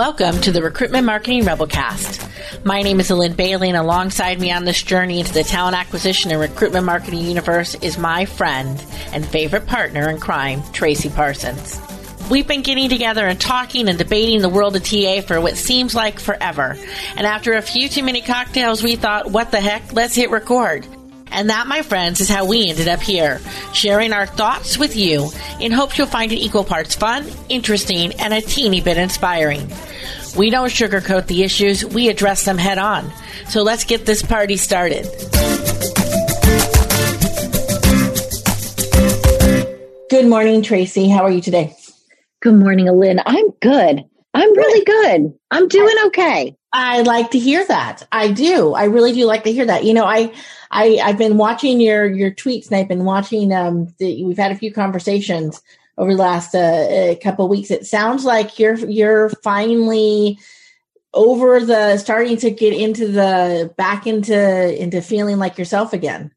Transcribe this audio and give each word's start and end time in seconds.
Welcome 0.00 0.40
to 0.40 0.50
the 0.50 0.62
Recruitment 0.62 1.04
Marketing 1.04 1.44
Rebelcast. 1.44 2.64
My 2.64 2.80
name 2.80 3.00
is 3.00 3.10
Lynn 3.10 3.34
Bailey, 3.34 3.68
and 3.68 3.76
alongside 3.76 4.40
me 4.40 4.50
on 4.50 4.64
this 4.64 4.82
journey 4.82 5.20
into 5.20 5.34
the 5.34 5.42
talent 5.42 5.76
acquisition 5.76 6.30
and 6.30 6.40
recruitment 6.40 6.86
marketing 6.86 7.26
universe 7.26 7.74
is 7.74 7.98
my 7.98 8.24
friend 8.24 8.82
and 9.12 9.26
favorite 9.26 9.66
partner 9.66 10.08
in 10.08 10.18
crime, 10.18 10.62
Tracy 10.72 11.10
Parsons. 11.10 11.78
We've 12.30 12.48
been 12.48 12.62
getting 12.62 12.88
together 12.88 13.26
and 13.26 13.38
talking 13.38 13.90
and 13.90 13.98
debating 13.98 14.40
the 14.40 14.48
world 14.48 14.74
of 14.74 14.84
TA 14.84 15.20
for 15.20 15.38
what 15.38 15.58
seems 15.58 15.94
like 15.94 16.18
forever. 16.18 16.78
And 17.14 17.26
after 17.26 17.52
a 17.52 17.60
few 17.60 17.90
too 17.90 18.02
many 18.02 18.22
cocktails, 18.22 18.82
we 18.82 18.96
thought, 18.96 19.30
what 19.30 19.50
the 19.50 19.60
heck, 19.60 19.92
let's 19.92 20.14
hit 20.14 20.30
record. 20.30 20.86
And 21.32 21.50
that, 21.50 21.66
my 21.66 21.82
friends, 21.82 22.20
is 22.20 22.28
how 22.28 22.44
we 22.44 22.68
ended 22.68 22.88
up 22.88 23.00
here, 23.00 23.40
sharing 23.72 24.12
our 24.12 24.26
thoughts 24.26 24.76
with 24.78 24.96
you 24.96 25.30
in 25.60 25.72
hopes 25.72 25.96
you'll 25.96 26.06
find 26.06 26.32
it 26.32 26.36
equal 26.36 26.64
parts 26.64 26.94
fun, 26.94 27.26
interesting, 27.48 28.12
and 28.20 28.34
a 28.34 28.40
teeny 28.40 28.80
bit 28.80 28.98
inspiring. 28.98 29.68
We 30.36 30.50
don't 30.50 30.68
sugarcoat 30.68 31.26
the 31.26 31.42
issues, 31.42 31.84
we 31.84 32.08
address 32.08 32.44
them 32.44 32.58
head 32.58 32.78
on. 32.78 33.10
So 33.48 33.62
let's 33.62 33.84
get 33.84 34.06
this 34.06 34.22
party 34.22 34.56
started. 34.56 35.06
Good 40.10 40.26
morning, 40.26 40.62
Tracy. 40.62 41.08
How 41.08 41.22
are 41.24 41.30
you 41.30 41.40
today? 41.40 41.74
Good 42.42 42.54
morning, 42.54 42.86
Lynn. 42.86 43.20
I'm 43.24 43.50
good. 43.60 44.04
I'm 44.34 44.56
really 44.56 44.84
good. 44.84 45.34
I'm 45.50 45.68
doing 45.68 45.94
okay. 46.06 46.56
I 46.72 47.02
like 47.02 47.32
to 47.32 47.38
hear 47.38 47.66
that. 47.66 48.06
I 48.12 48.30
do. 48.30 48.74
I 48.74 48.84
really 48.84 49.12
do 49.12 49.24
like 49.24 49.44
to 49.44 49.52
hear 49.52 49.66
that. 49.66 49.84
You 49.84 49.92
know, 49.94 50.04
I, 50.04 50.32
I, 50.70 51.00
I've 51.02 51.18
been 51.18 51.36
watching 51.36 51.80
your 51.80 52.06
your 52.06 52.30
tweets, 52.30 52.68
and 52.68 52.76
I've 52.76 52.88
been 52.88 53.04
watching. 53.04 53.52
Um, 53.52 53.92
the, 53.98 54.24
we've 54.24 54.38
had 54.38 54.52
a 54.52 54.56
few 54.56 54.72
conversations 54.72 55.62
over 55.98 56.12
the 56.12 56.22
last 56.22 56.54
uh, 56.54 57.14
couple 57.22 57.44
of 57.44 57.50
weeks. 57.50 57.70
It 57.70 57.86
sounds 57.86 58.24
like 58.24 58.58
you're 58.58 58.76
you're 58.76 59.30
finally 59.42 60.38
over 61.12 61.58
the 61.58 61.98
starting 61.98 62.36
to 62.36 62.50
get 62.50 62.72
into 62.72 63.08
the 63.08 63.74
back 63.76 64.06
into 64.06 64.80
into 64.80 65.02
feeling 65.02 65.38
like 65.38 65.58
yourself 65.58 65.92
again 65.92 66.32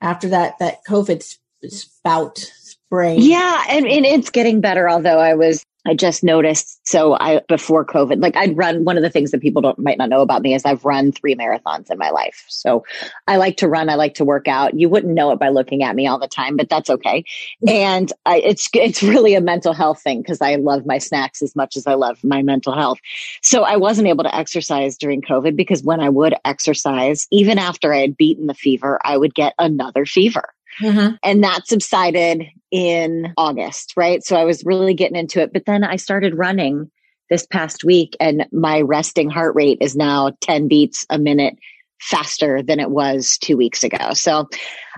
after 0.00 0.28
that 0.28 0.58
that 0.60 0.84
COVID 0.88 1.22
spout 1.66 2.38
spray. 2.38 3.16
Yeah, 3.16 3.64
and, 3.68 3.86
and 3.86 4.06
it's 4.06 4.30
getting 4.30 4.60
better. 4.60 4.88
Although 4.88 5.18
I 5.18 5.34
was 5.34 5.64
I 5.84 5.94
just 5.94 6.22
noticed. 6.22 6.86
So 6.86 7.16
I 7.18 7.40
before 7.48 7.84
COVID, 7.84 8.22
like 8.22 8.36
I'd 8.36 8.56
run. 8.56 8.84
One 8.84 8.96
of 8.96 9.02
the 9.02 9.10
things 9.10 9.32
that 9.32 9.40
people 9.40 9.62
don't 9.62 9.78
might 9.78 9.98
not 9.98 10.08
know 10.08 10.20
about 10.20 10.42
me 10.42 10.54
is 10.54 10.64
I've 10.64 10.84
run 10.84 11.10
three 11.10 11.34
marathons 11.34 11.90
in 11.90 11.98
my 11.98 12.10
life. 12.10 12.44
So 12.48 12.84
I 13.26 13.36
like 13.36 13.56
to 13.58 13.68
run. 13.68 13.88
I 13.88 13.96
like 13.96 14.14
to 14.14 14.24
work 14.24 14.46
out. 14.46 14.78
You 14.78 14.88
wouldn't 14.88 15.12
know 15.12 15.32
it 15.32 15.40
by 15.40 15.48
looking 15.48 15.82
at 15.82 15.96
me 15.96 16.06
all 16.06 16.20
the 16.20 16.28
time, 16.28 16.56
but 16.56 16.68
that's 16.68 16.88
okay. 16.88 17.24
And 17.66 18.12
I, 18.26 18.38
it's 18.38 18.68
it's 18.74 19.02
really 19.02 19.34
a 19.34 19.40
mental 19.40 19.72
health 19.72 20.00
thing 20.02 20.22
because 20.22 20.40
I 20.40 20.54
love 20.54 20.86
my 20.86 20.98
snacks 20.98 21.42
as 21.42 21.56
much 21.56 21.76
as 21.76 21.86
I 21.86 21.94
love 21.94 22.22
my 22.22 22.42
mental 22.42 22.74
health. 22.74 22.98
So 23.42 23.64
I 23.64 23.76
wasn't 23.76 24.08
able 24.08 24.24
to 24.24 24.34
exercise 24.34 24.96
during 24.96 25.20
COVID 25.20 25.56
because 25.56 25.82
when 25.82 26.00
I 26.00 26.08
would 26.08 26.34
exercise, 26.44 27.26
even 27.32 27.58
after 27.58 27.92
I 27.92 27.98
had 27.98 28.16
beaten 28.16 28.46
the 28.46 28.54
fever, 28.54 29.00
I 29.04 29.16
would 29.16 29.34
get 29.34 29.54
another 29.58 30.06
fever. 30.06 30.54
Mm-hmm. 30.80 31.16
And 31.22 31.44
that 31.44 31.66
subsided 31.66 32.46
in 32.72 33.34
August, 33.36 33.92
right? 33.96 34.24
So 34.24 34.34
I 34.36 34.44
was 34.44 34.64
really 34.64 34.94
getting 34.94 35.16
into 35.16 35.40
it. 35.40 35.52
But 35.52 35.66
then 35.66 35.84
I 35.84 35.96
started 35.96 36.34
running 36.34 36.90
this 37.30 37.46
past 37.46 37.84
week, 37.84 38.16
and 38.18 38.46
my 38.50 38.80
resting 38.80 39.30
heart 39.30 39.54
rate 39.54 39.78
is 39.80 39.94
now 39.94 40.32
10 40.40 40.68
beats 40.68 41.06
a 41.08 41.18
minute 41.18 41.56
faster 42.00 42.62
than 42.62 42.80
it 42.80 42.90
was 42.90 43.38
two 43.38 43.56
weeks 43.56 43.84
ago. 43.84 44.12
So 44.12 44.48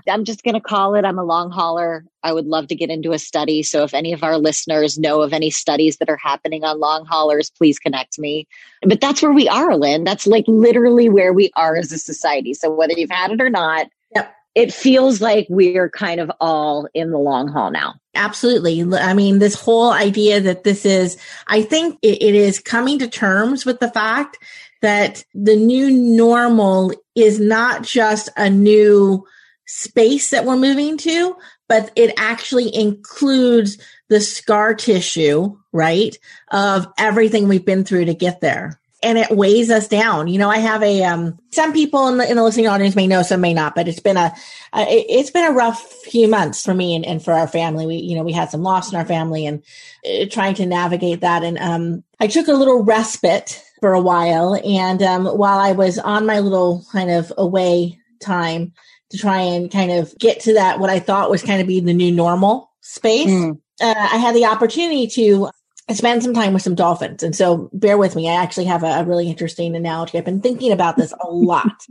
I'm 0.09 0.23
just 0.23 0.43
going 0.43 0.55
to 0.55 0.61
call 0.61 0.95
it. 0.95 1.05
I'm 1.05 1.19
a 1.19 1.23
long 1.23 1.51
hauler. 1.51 2.03
I 2.23 2.33
would 2.33 2.47
love 2.47 2.67
to 2.67 2.75
get 2.75 2.89
into 2.89 3.11
a 3.11 3.19
study. 3.19 3.61
So 3.61 3.83
if 3.83 3.93
any 3.93 4.11
of 4.11 4.23
our 4.23 4.39
listeners 4.39 4.97
know 4.97 5.21
of 5.21 5.31
any 5.31 5.51
studies 5.51 5.97
that 5.97 6.09
are 6.09 6.17
happening 6.17 6.63
on 6.63 6.79
long 6.79 7.05
haulers, 7.05 7.51
please 7.51 7.77
connect 7.77 8.17
me. 8.17 8.47
But 8.81 9.01
that's 9.01 9.21
where 9.21 9.33
we 9.33 9.47
are, 9.47 9.77
Lynn. 9.77 10.03
That's 10.03 10.25
like 10.25 10.45
literally 10.47 11.09
where 11.09 11.31
we 11.31 11.51
are 11.55 11.75
as 11.75 11.91
a 11.91 11.99
society. 11.99 12.55
So 12.55 12.71
whether 12.71 12.93
you've 12.93 13.11
had 13.11 13.31
it 13.31 13.41
or 13.41 13.51
not, 13.51 13.87
yep 14.15 14.33
it 14.55 14.73
feels 14.73 15.21
like 15.21 15.45
we're 15.49 15.89
kind 15.89 16.21
of 16.21 16.31
all 16.39 16.87
in 16.93 17.11
the 17.11 17.19
long 17.19 17.49
haul 17.49 17.69
now. 17.71 17.95
Absolutely. 18.15 18.81
I 18.95 19.13
mean, 19.13 19.39
this 19.39 19.55
whole 19.55 19.91
idea 19.91 20.39
that 20.39 20.63
this 20.63 20.85
is, 20.85 21.17
I 21.47 21.61
think 21.61 21.99
it, 22.01 22.21
it 22.21 22.35
is 22.35 22.59
coming 22.59 22.99
to 22.99 23.07
terms 23.09 23.65
with 23.65 23.81
the 23.81 23.91
fact 23.91 24.37
that 24.81 25.25
the 25.33 25.57
new 25.57 25.91
normal 25.91 26.93
is 27.15 27.39
not 27.39 27.83
just 27.83 28.29
a 28.37 28.49
new 28.49 29.25
space 29.67 30.29
that 30.29 30.45
we're 30.45 30.55
moving 30.55 30.97
to, 30.99 31.35
but 31.67 31.91
it 31.95 32.13
actually 32.17 32.73
includes 32.73 33.77
the 34.07 34.21
scar 34.21 34.73
tissue, 34.73 35.57
right? 35.73 36.17
Of 36.49 36.87
everything 36.97 37.47
we've 37.47 37.65
been 37.65 37.83
through 37.83 38.05
to 38.05 38.13
get 38.13 38.39
there 38.39 38.79
and 39.03 39.17
it 39.17 39.29
weighs 39.31 39.69
us 39.69 39.87
down. 39.87 40.27
You 40.27 40.39
know, 40.39 40.49
I 40.49 40.57
have 40.57 40.81
a 40.81 41.03
um 41.03 41.37
some 41.51 41.73
people 41.73 42.07
in 42.07 42.17
the 42.17 42.29
in 42.29 42.37
the 42.37 42.43
listening 42.43 42.67
audience 42.67 42.95
may 42.95 43.07
know, 43.07 43.21
some 43.21 43.41
may 43.41 43.53
not, 43.53 43.75
but 43.75 43.87
it's 43.87 43.99
been 43.99 44.17
a 44.17 44.33
uh, 44.73 44.85
it, 44.87 45.17
has 45.17 45.31
been 45.31 45.49
a 45.49 45.55
rough 45.55 45.81
few 45.81 46.27
months 46.27 46.63
for 46.63 46.73
me 46.73 46.95
and, 46.95 47.05
and 47.05 47.23
for 47.23 47.33
our 47.33 47.47
family. 47.47 47.85
We 47.85 47.95
you 47.97 48.15
know 48.15 48.23
we 48.23 48.33
had 48.33 48.49
some 48.49 48.63
loss 48.63 48.91
in 48.91 48.97
our 48.97 49.05
family 49.05 49.45
and 49.45 49.63
uh, 50.05 50.25
trying 50.31 50.55
to 50.55 50.65
navigate 50.65 51.21
that. 51.21 51.43
And 51.43 51.57
um 51.59 52.03
I 52.19 52.27
took 52.27 52.47
a 52.47 52.53
little 52.53 52.83
respite 52.83 53.63
for 53.79 53.93
a 53.93 54.01
while, 54.01 54.55
and 54.65 55.01
um 55.03 55.25
while 55.25 55.59
I 55.59 55.73
was 55.73 55.99
on 55.99 56.25
my 56.25 56.39
little 56.39 56.85
kind 56.91 57.11
of 57.11 57.31
away 57.37 57.99
time 58.21 58.73
to 59.11 59.17
try 59.17 59.41
and 59.41 59.69
kind 59.71 59.91
of 59.91 60.17
get 60.17 60.39
to 60.41 60.53
that 60.53 60.79
what 60.79 60.89
I 60.89 60.99
thought 60.99 61.29
was 61.29 61.43
kind 61.43 61.61
of 61.61 61.67
be 61.67 61.79
the 61.79 61.93
new 61.93 62.11
normal 62.11 62.71
space. 62.81 63.29
Mm. 63.29 63.59
Uh, 63.81 63.93
I 63.97 64.17
had 64.17 64.33
the 64.33 64.45
opportunity 64.45 65.07
to 65.07 65.49
I 65.87 65.93
spent 65.93 66.23
some 66.23 66.33
time 66.33 66.53
with 66.53 66.63
some 66.63 66.75
dolphins. 66.75 67.21
And 67.21 67.35
so 67.35 67.69
bear 67.71 67.97
with 67.97 68.15
me. 68.15 68.29
I 68.29 68.41
actually 68.41 68.65
have 68.65 68.83
a, 68.83 68.87
a 68.87 69.03
really 69.03 69.29
interesting 69.29 69.75
analogy. 69.75 70.17
I've 70.17 70.25
been 70.25 70.41
thinking 70.41 70.71
about 70.71 70.97
this 70.97 71.13
a 71.21 71.27
lot 71.27 71.85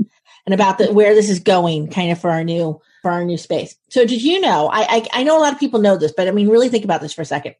and 0.47 0.55
about 0.55 0.79
the, 0.79 0.93
where 0.93 1.15
this 1.15 1.31
is 1.31 1.39
going 1.39 1.91
kind 1.91 2.11
of 2.11 2.21
for 2.21 2.31
our 2.31 2.43
new, 2.43 2.81
for 3.03 3.11
our 3.11 3.25
new 3.25 3.39
space. 3.39 3.77
So 3.91 4.05
did 4.05 4.23
you 4.23 4.41
know, 4.41 4.69
I, 4.69 4.81
I, 4.83 5.07
I 5.13 5.23
know 5.23 5.39
a 5.39 5.41
lot 5.41 5.53
of 5.53 5.61
people 5.61 5.81
know 5.81 5.97
this, 5.97 6.13
but 6.17 6.27
I 6.27 6.33
mean, 6.33 6.49
really 6.49 6.69
think 6.69 6.85
about 6.85 7.01
this 7.01 7.13
for 7.13 7.23
a 7.23 7.27
second. 7.27 7.55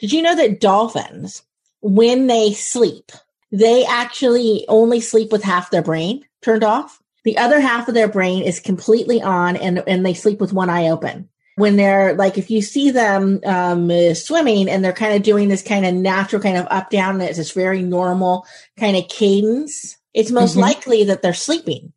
Did 0.00 0.12
you 0.12 0.22
know 0.22 0.34
that 0.34 0.60
dolphins, 0.60 1.42
when 1.80 2.26
they 2.26 2.52
sleep, 2.52 3.12
they 3.52 3.84
actually 3.86 4.64
only 4.68 5.00
sleep 5.00 5.30
with 5.30 5.44
half 5.44 5.70
their 5.70 5.82
brain 5.82 6.24
turned 6.42 6.64
off? 6.64 7.00
The 7.22 7.38
other 7.38 7.60
half 7.60 7.88
of 7.88 7.94
their 7.94 8.08
brain 8.08 8.42
is 8.42 8.58
completely 8.60 9.22
on 9.22 9.56
and, 9.56 9.82
and 9.86 10.04
they 10.04 10.14
sleep 10.14 10.40
with 10.40 10.52
one 10.52 10.70
eye 10.70 10.88
open 10.88 11.28
when 11.56 11.76
they're 11.76 12.14
like 12.14 12.38
if 12.38 12.50
you 12.50 12.62
see 12.62 12.90
them 12.90 13.40
um, 13.44 13.90
swimming 14.14 14.68
and 14.70 14.84
they're 14.84 14.92
kind 14.92 15.14
of 15.14 15.22
doing 15.22 15.48
this 15.48 15.62
kind 15.62 15.84
of 15.84 15.94
natural 15.94 16.40
kind 16.40 16.56
of 16.56 16.66
up 16.70 16.90
down 16.90 17.20
it's 17.20 17.38
this 17.38 17.52
very 17.52 17.82
normal 17.82 18.46
kind 18.78 18.96
of 18.96 19.08
cadence 19.08 19.96
it's 20.16 20.30
most 20.30 20.52
mm-hmm. 20.52 20.60
likely 20.60 21.04
that 21.04 21.22
they're 21.22 21.34
sleeping. 21.34 21.92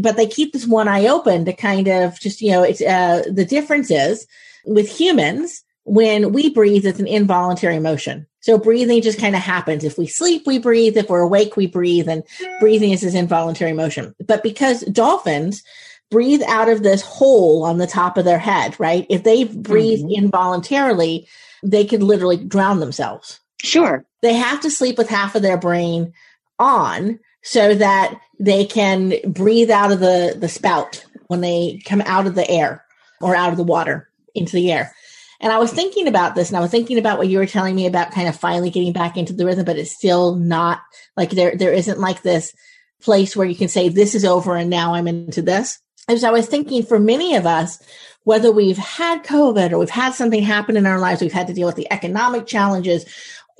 But 0.00 0.16
they 0.16 0.26
keep 0.26 0.52
this 0.52 0.66
one 0.66 0.88
eye 0.88 1.06
open 1.06 1.44
to 1.44 1.52
kind 1.52 1.88
of 1.88 2.18
just 2.18 2.40
you 2.40 2.52
know 2.52 2.62
it's 2.62 2.80
uh, 2.80 3.24
the 3.30 3.44
difference 3.44 3.90
is 3.90 4.26
with 4.64 4.88
humans 4.88 5.62
when 5.82 6.32
we 6.32 6.48
breathe 6.50 6.86
it's 6.86 7.00
an 7.00 7.06
involuntary 7.06 7.80
motion. 7.80 8.26
So 8.40 8.58
breathing 8.58 9.02
just 9.02 9.18
kind 9.18 9.34
of 9.34 9.42
happens. 9.42 9.84
If 9.84 9.98
we 9.98 10.06
sleep 10.06 10.46
we 10.46 10.58
breathe. 10.58 10.96
If 10.96 11.10
we're 11.10 11.20
awake 11.20 11.56
we 11.56 11.66
breathe. 11.66 12.08
And 12.08 12.22
breathing 12.60 12.92
is 12.92 13.02
this 13.02 13.14
involuntary 13.14 13.72
motion. 13.72 14.14
But 14.24 14.42
because 14.42 14.82
dolphins 14.82 15.62
breathe 16.10 16.42
out 16.46 16.68
of 16.68 16.82
this 16.82 17.02
hole 17.02 17.64
on 17.64 17.78
the 17.78 17.86
top 17.86 18.16
of 18.16 18.24
their 18.24 18.38
head, 18.38 18.78
right? 18.78 19.06
If 19.10 19.24
they 19.24 19.44
breathe 19.44 20.00
mm-hmm. 20.00 20.24
involuntarily, 20.24 21.26
they 21.62 21.84
could 21.84 22.02
literally 22.02 22.36
drown 22.36 22.80
themselves. 22.80 23.40
Sure. 23.62 24.04
They 24.22 24.34
have 24.34 24.60
to 24.60 24.70
sleep 24.70 24.98
with 24.98 25.08
half 25.08 25.34
of 25.34 25.42
their 25.42 25.56
brain 25.56 26.12
on 26.58 27.18
so 27.42 27.74
that 27.74 28.20
they 28.38 28.64
can 28.64 29.14
breathe 29.26 29.70
out 29.70 29.92
of 29.92 30.00
the, 30.00 30.36
the 30.38 30.48
spout 30.48 31.04
when 31.26 31.40
they 31.40 31.80
come 31.84 32.02
out 32.02 32.26
of 32.26 32.34
the 32.34 32.48
air 32.48 32.84
or 33.20 33.34
out 33.34 33.50
of 33.50 33.56
the 33.56 33.64
water 33.64 34.08
into 34.34 34.52
the 34.52 34.70
air. 34.72 34.92
And 35.40 35.52
I 35.52 35.58
was 35.58 35.72
thinking 35.72 36.06
about 36.06 36.34
this 36.34 36.48
and 36.48 36.56
I 36.56 36.60
was 36.60 36.70
thinking 36.70 36.98
about 36.98 37.18
what 37.18 37.28
you 37.28 37.38
were 37.38 37.46
telling 37.46 37.74
me 37.74 37.86
about 37.86 38.12
kind 38.12 38.28
of 38.28 38.36
finally 38.36 38.70
getting 38.70 38.92
back 38.92 39.16
into 39.16 39.32
the 39.32 39.44
rhythm, 39.44 39.64
but 39.64 39.76
it's 39.76 39.94
still 39.94 40.36
not 40.36 40.80
like 41.16 41.30
there, 41.30 41.56
there 41.56 41.72
isn't 41.72 42.00
like 42.00 42.22
this 42.22 42.54
place 43.02 43.36
where 43.36 43.46
you 43.46 43.56
can 43.56 43.68
say, 43.68 43.88
this 43.88 44.14
is 44.14 44.24
over 44.24 44.56
and 44.56 44.70
now 44.70 44.94
I'm 44.94 45.08
into 45.08 45.42
this 45.42 45.80
as 46.08 46.24
I 46.24 46.30
was 46.30 46.46
thinking 46.46 46.82
for 46.82 46.98
many 46.98 47.36
of 47.36 47.46
us, 47.46 47.82
whether 48.24 48.50
we've 48.50 48.78
had 48.78 49.24
COVID 49.24 49.72
or 49.72 49.78
we've 49.78 49.90
had 49.90 50.14
something 50.14 50.42
happen 50.42 50.76
in 50.76 50.86
our 50.86 50.98
lives, 50.98 51.20
we've 51.20 51.32
had 51.32 51.46
to 51.48 51.54
deal 51.54 51.66
with 51.66 51.76
the 51.76 51.92
economic 51.92 52.46
challenges, 52.46 53.04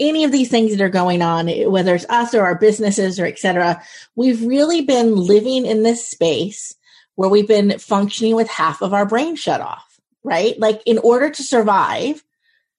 any 0.01 0.25
of 0.25 0.33
these 0.33 0.51
things 0.51 0.73
that 0.73 0.83
are 0.83 0.89
going 0.89 1.23
on, 1.23 1.49
whether 1.71 1.95
it's 1.95 2.09
us 2.09 2.35
or 2.35 2.43
our 2.43 2.57
businesses 2.57 3.21
or 3.21 3.27
et 3.27 3.39
cetera, 3.39 3.81
we've 4.17 4.45
really 4.45 4.81
been 4.81 5.15
living 5.15 5.67
in 5.67 5.83
this 5.83 6.07
space 6.07 6.75
where 7.15 7.29
we've 7.29 7.47
been 7.47 7.79
functioning 7.79 8.35
with 8.35 8.49
half 8.49 8.83
of 8.83 8.93
our 8.93 9.07
brain 9.07 9.37
shut 9.37 9.61
off, 9.61 10.01
right? 10.25 10.59
Like 10.59 10.83
in 10.85 10.99
order 10.99 11.31
to 11.31 11.43
survive, 11.43 12.25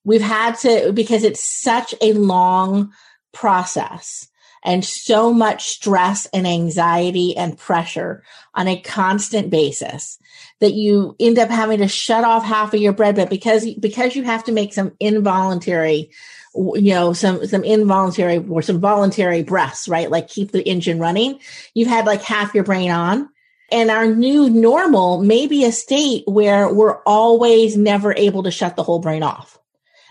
we've 0.04 0.20
had 0.20 0.58
to, 0.58 0.92
because 0.92 1.24
it's 1.24 1.42
such 1.42 1.94
a 2.02 2.12
long 2.12 2.92
process 3.32 4.28
and 4.64 4.84
so 4.84 5.32
much 5.32 5.68
stress 5.68 6.26
and 6.26 6.46
anxiety 6.46 7.36
and 7.36 7.58
pressure 7.58 8.22
on 8.54 8.68
a 8.68 8.80
constant 8.80 9.50
basis 9.50 10.18
that 10.60 10.72
you 10.72 11.14
end 11.20 11.38
up 11.38 11.50
having 11.50 11.78
to 11.78 11.88
shut 11.88 12.24
off 12.24 12.44
half 12.44 12.74
of 12.74 12.80
your 12.80 12.92
bread. 12.92 13.16
But 13.16 13.30
because 13.30 13.66
because 13.74 14.16
you 14.16 14.24
have 14.24 14.44
to 14.44 14.52
make 14.52 14.72
some 14.72 14.92
involuntary 15.00 16.10
you 16.54 16.94
know 16.94 17.12
some 17.12 17.46
some 17.46 17.64
involuntary 17.64 18.38
or 18.38 18.62
some 18.62 18.80
voluntary 18.80 19.42
breaths 19.42 19.88
right? 19.88 20.10
Like 20.10 20.28
keep 20.28 20.52
the 20.52 20.66
engine 20.66 20.98
running. 20.98 21.40
You've 21.74 21.88
had 21.88 22.06
like 22.06 22.22
half 22.22 22.54
your 22.54 22.64
brain 22.64 22.90
on. 22.90 23.28
And 23.70 23.90
our 23.90 24.06
new 24.06 24.48
normal 24.48 25.20
may 25.22 25.48
be 25.48 25.64
a 25.64 25.72
state 25.72 26.22
where 26.26 26.72
we're 26.72 27.02
always 27.02 27.76
never 27.76 28.14
able 28.14 28.44
to 28.44 28.50
shut 28.52 28.76
the 28.76 28.84
whole 28.84 29.00
brain 29.00 29.24
off. 29.24 29.58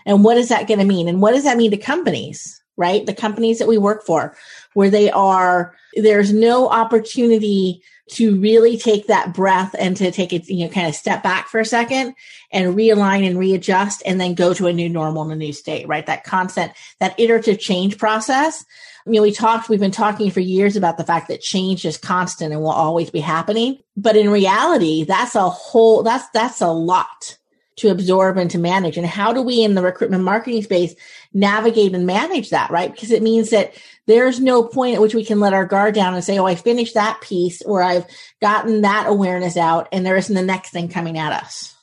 And 0.04 0.22
what 0.22 0.36
is 0.36 0.50
that 0.50 0.68
going 0.68 0.78
to 0.78 0.84
mean? 0.84 1.08
And 1.08 1.22
what 1.22 1.32
does 1.32 1.44
that 1.44 1.56
mean 1.56 1.70
to 1.70 1.78
companies 1.78 2.62
right 2.76 3.06
the 3.06 3.14
companies 3.14 3.58
that 3.58 3.68
we 3.68 3.78
work 3.78 4.04
for 4.04 4.36
where 4.74 4.90
they 4.90 5.10
are 5.10 5.74
there's 5.94 6.32
no 6.32 6.68
opportunity 6.68 7.82
to 8.08 8.38
really 8.40 8.78
take 8.78 9.08
that 9.08 9.34
breath 9.34 9.74
and 9.78 9.96
to 9.96 10.12
take 10.12 10.32
it, 10.32 10.48
you 10.48 10.64
know, 10.64 10.72
kind 10.72 10.86
of 10.86 10.94
step 10.94 11.22
back 11.22 11.48
for 11.48 11.58
a 11.58 11.64
second 11.64 12.14
and 12.52 12.76
realign 12.76 13.26
and 13.26 13.38
readjust 13.38 14.02
and 14.06 14.20
then 14.20 14.34
go 14.34 14.54
to 14.54 14.68
a 14.68 14.72
new 14.72 14.88
normal 14.88 15.24
in 15.24 15.32
a 15.32 15.36
new 15.36 15.52
state, 15.52 15.88
right? 15.88 16.06
That 16.06 16.22
constant, 16.22 16.72
that 17.00 17.18
iterative 17.18 17.58
change 17.58 17.98
process. 17.98 18.64
You 19.06 19.14
know, 19.14 19.22
we 19.22 19.32
talked, 19.32 19.68
we've 19.68 19.80
been 19.80 19.90
talking 19.90 20.30
for 20.30 20.40
years 20.40 20.76
about 20.76 20.98
the 20.98 21.04
fact 21.04 21.28
that 21.28 21.40
change 21.40 21.84
is 21.84 21.96
constant 21.96 22.52
and 22.52 22.62
will 22.62 22.70
always 22.70 23.10
be 23.10 23.20
happening. 23.20 23.78
But 23.96 24.16
in 24.16 24.30
reality, 24.30 25.04
that's 25.04 25.34
a 25.34 25.48
whole, 25.48 26.04
that's, 26.04 26.28
that's 26.30 26.60
a 26.60 26.70
lot 26.70 27.38
to 27.76 27.90
absorb 27.90 28.38
and 28.38 28.50
to 28.50 28.58
manage. 28.58 28.96
And 28.96 29.06
how 29.06 29.32
do 29.32 29.42
we 29.42 29.62
in 29.62 29.74
the 29.74 29.82
recruitment 29.82 30.24
marketing 30.24 30.62
space 30.62 30.94
navigate 31.32 31.94
and 31.94 32.06
manage 32.06 32.50
that, 32.50 32.70
right? 32.70 32.90
Because 32.90 33.10
it 33.10 33.22
means 33.22 33.50
that 33.50 33.74
there's 34.06 34.40
no 34.40 34.62
point 34.62 34.94
at 34.94 35.02
which 35.02 35.14
we 35.14 35.24
can 35.24 35.40
let 35.40 35.52
our 35.52 35.66
guard 35.66 35.94
down 35.94 36.14
and 36.14 36.24
say, 36.24 36.38
oh, 36.38 36.46
I 36.46 36.54
finished 36.54 36.94
that 36.94 37.20
piece 37.20 37.60
or 37.62 37.82
I've 37.82 38.06
gotten 38.40 38.82
that 38.82 39.06
awareness 39.06 39.56
out 39.56 39.88
and 39.92 40.06
there 40.06 40.16
isn't 40.16 40.34
the 40.34 40.42
next 40.42 40.70
thing 40.70 40.88
coming 40.88 41.18
at 41.18 41.32
us. 41.32 41.74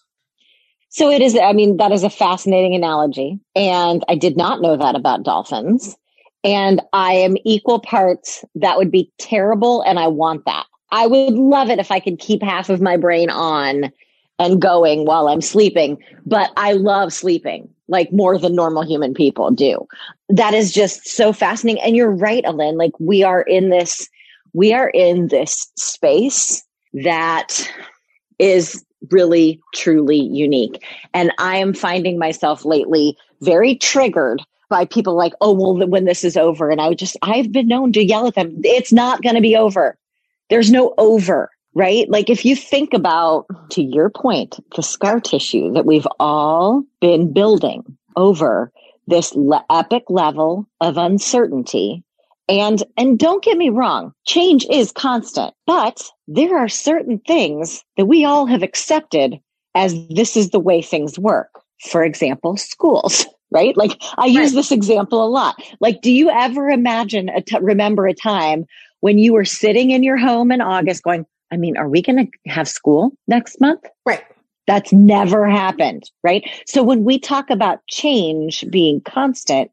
So 0.90 1.10
it 1.10 1.22
is, 1.22 1.38
I 1.38 1.54
mean, 1.54 1.78
that 1.78 1.92
is 1.92 2.04
a 2.04 2.10
fascinating 2.10 2.76
analogy. 2.76 3.40
And 3.56 4.04
I 4.08 4.16
did 4.16 4.38
not 4.38 4.62
know 4.62 4.78
that 4.78 4.96
about 4.96 5.24
dolphins. 5.24 5.96
And 6.44 6.82
I 6.92 7.14
am 7.14 7.38
equal 7.46 7.80
parts. 7.80 8.44
That 8.56 8.78
would 8.78 8.92
be 8.92 9.12
terrible. 9.18 9.82
And 9.82 9.98
I 9.98 10.08
want 10.08 10.46
that. 10.46 10.66
I 10.92 11.08
would 11.08 11.34
love 11.34 11.70
it 11.70 11.80
if 11.80 11.90
I 11.90 12.00
could 12.00 12.20
keep 12.20 12.44
half 12.44 12.70
of 12.70 12.80
my 12.80 12.98
brain 12.98 13.32
on 13.32 13.92
and 14.40 14.62
going 14.62 15.06
while 15.06 15.28
I'm 15.28 15.42
sleeping, 15.42 15.98
but 16.26 16.52
I 16.58 16.74
love 16.74 17.14
sleeping 17.14 17.70
like 17.88 18.12
more 18.12 18.38
than 18.38 18.56
normal 18.56 18.84
human 18.84 19.14
people 19.14 19.52
do. 19.52 19.88
That 20.30 20.54
is 20.54 20.72
just 20.72 21.08
so 21.08 21.34
fascinating. 21.34 21.82
And 21.84 21.96
you're 21.96 22.12
right, 22.12 22.44
Alin. 22.44 22.78
Like 22.78 22.94
we 23.00 23.24
are 23.24 23.42
in 23.42 23.70
this, 23.70 24.10
we 24.54 24.74
are 24.74 24.90
in 24.90 25.28
this 25.28 25.72
space 25.76 26.64
that 26.94 27.70
is 28.40 28.84
really, 29.12 29.62
truly 29.74 30.22
unique. 30.22 30.84
And 31.14 31.32
I 31.38 31.58
am 31.58 31.74
finding 31.74 32.18
myself 32.18 32.66
lately 32.66 33.18
very 33.42 33.76
triggered 33.76 34.42
by 34.70 34.86
people 34.86 35.16
like, 35.16 35.34
oh, 35.42 35.54
well, 35.54 35.88
when 35.88 36.06
this 36.06 36.24
is 36.24 36.38
over. 36.38 36.70
And 36.70 36.82
I 36.82 36.90
would 36.90 36.98
just, 36.98 37.18
I've 37.22 37.52
been 37.52 37.68
known 37.68 37.92
to 37.94 38.04
yell 38.04 38.28
at 38.28 38.36
them, 38.36 38.60
it's 38.64 38.94
not 38.94 39.22
going 39.22 39.36
to 39.36 39.42
be 39.42 39.56
over. 39.56 39.98
There's 40.50 40.72
no 40.72 40.94
over 40.98 41.52
right? 41.76 42.10
Like 42.10 42.30
if 42.30 42.46
you 42.46 42.56
think 42.56 42.94
about, 42.94 43.46
to 43.72 43.82
your 43.82 44.10
point, 44.10 44.60
the 44.76 44.84
scar 44.84 45.20
tissue 45.20 45.72
that 45.74 45.86
we've 45.86 46.08
all 46.20 46.84
been 47.02 47.34
building 47.34 47.98
over 48.16 48.72
this 49.08 49.34
le- 49.36 49.66
epic 49.70 50.04
level 50.10 50.68
of 50.82 50.98
uncertainty. 50.98 52.04
And, 52.50 52.84
and 52.98 53.18
don't 53.18 53.44
get 53.44 53.58
me 53.58 53.70
wrong, 53.70 54.14
change 54.26 54.66
is 54.70 54.92
constant, 54.92 55.54
but 55.66 56.02
there 56.28 56.58
are 56.58 56.70
certain 56.70 57.20
things 57.20 57.84
that 57.98 58.06
we 58.06 58.26
all 58.26 58.46
have 58.46 58.64
accepted 58.64 59.40
as 59.76 59.96
this 60.10 60.38
is 60.38 60.50
the 60.50 60.60
way 60.60 60.82
things 60.82 61.18
work. 61.18 61.50
For 61.90 62.04
example, 62.04 62.58
schools. 62.58 63.26
Right? 63.52 63.78
Like 63.78 64.02
I 64.18 64.26
use 64.26 64.50
right. 64.50 64.56
this 64.56 64.72
example 64.72 65.24
a 65.24 65.30
lot. 65.30 65.62
Like, 65.80 66.02
do 66.02 66.12
you 66.12 66.32
ever 66.32 66.72
imagine, 66.72 67.30
a 67.30 67.40
t- 67.40 67.60
remember 67.62 68.08
a 68.08 68.14
time 68.16 68.66
when 69.02 69.20
you 69.20 69.32
were 69.32 69.46
sitting 69.46 69.92
in 69.92 70.02
your 70.02 70.18
home 70.18 70.52
in 70.52 70.60
August 70.60 71.04
going, 71.04 71.28
I 71.54 71.58
mean, 71.58 71.78
are 71.78 71.88
we 71.88 72.02
going 72.02 72.32
to 72.32 72.50
have 72.50 72.68
school 72.68 73.16
next 73.28 73.62
month? 73.62 73.82
Right. 74.06 74.24
That's 74.66 74.92
never 74.92 75.48
happened. 75.48 76.10
Right. 76.24 76.50
So 76.66 76.82
when 76.82 77.04
we 77.04 77.20
talk 77.20 77.52
about 77.52 77.86
change 77.88 78.66
being 78.72 79.02
constant, 79.02 79.70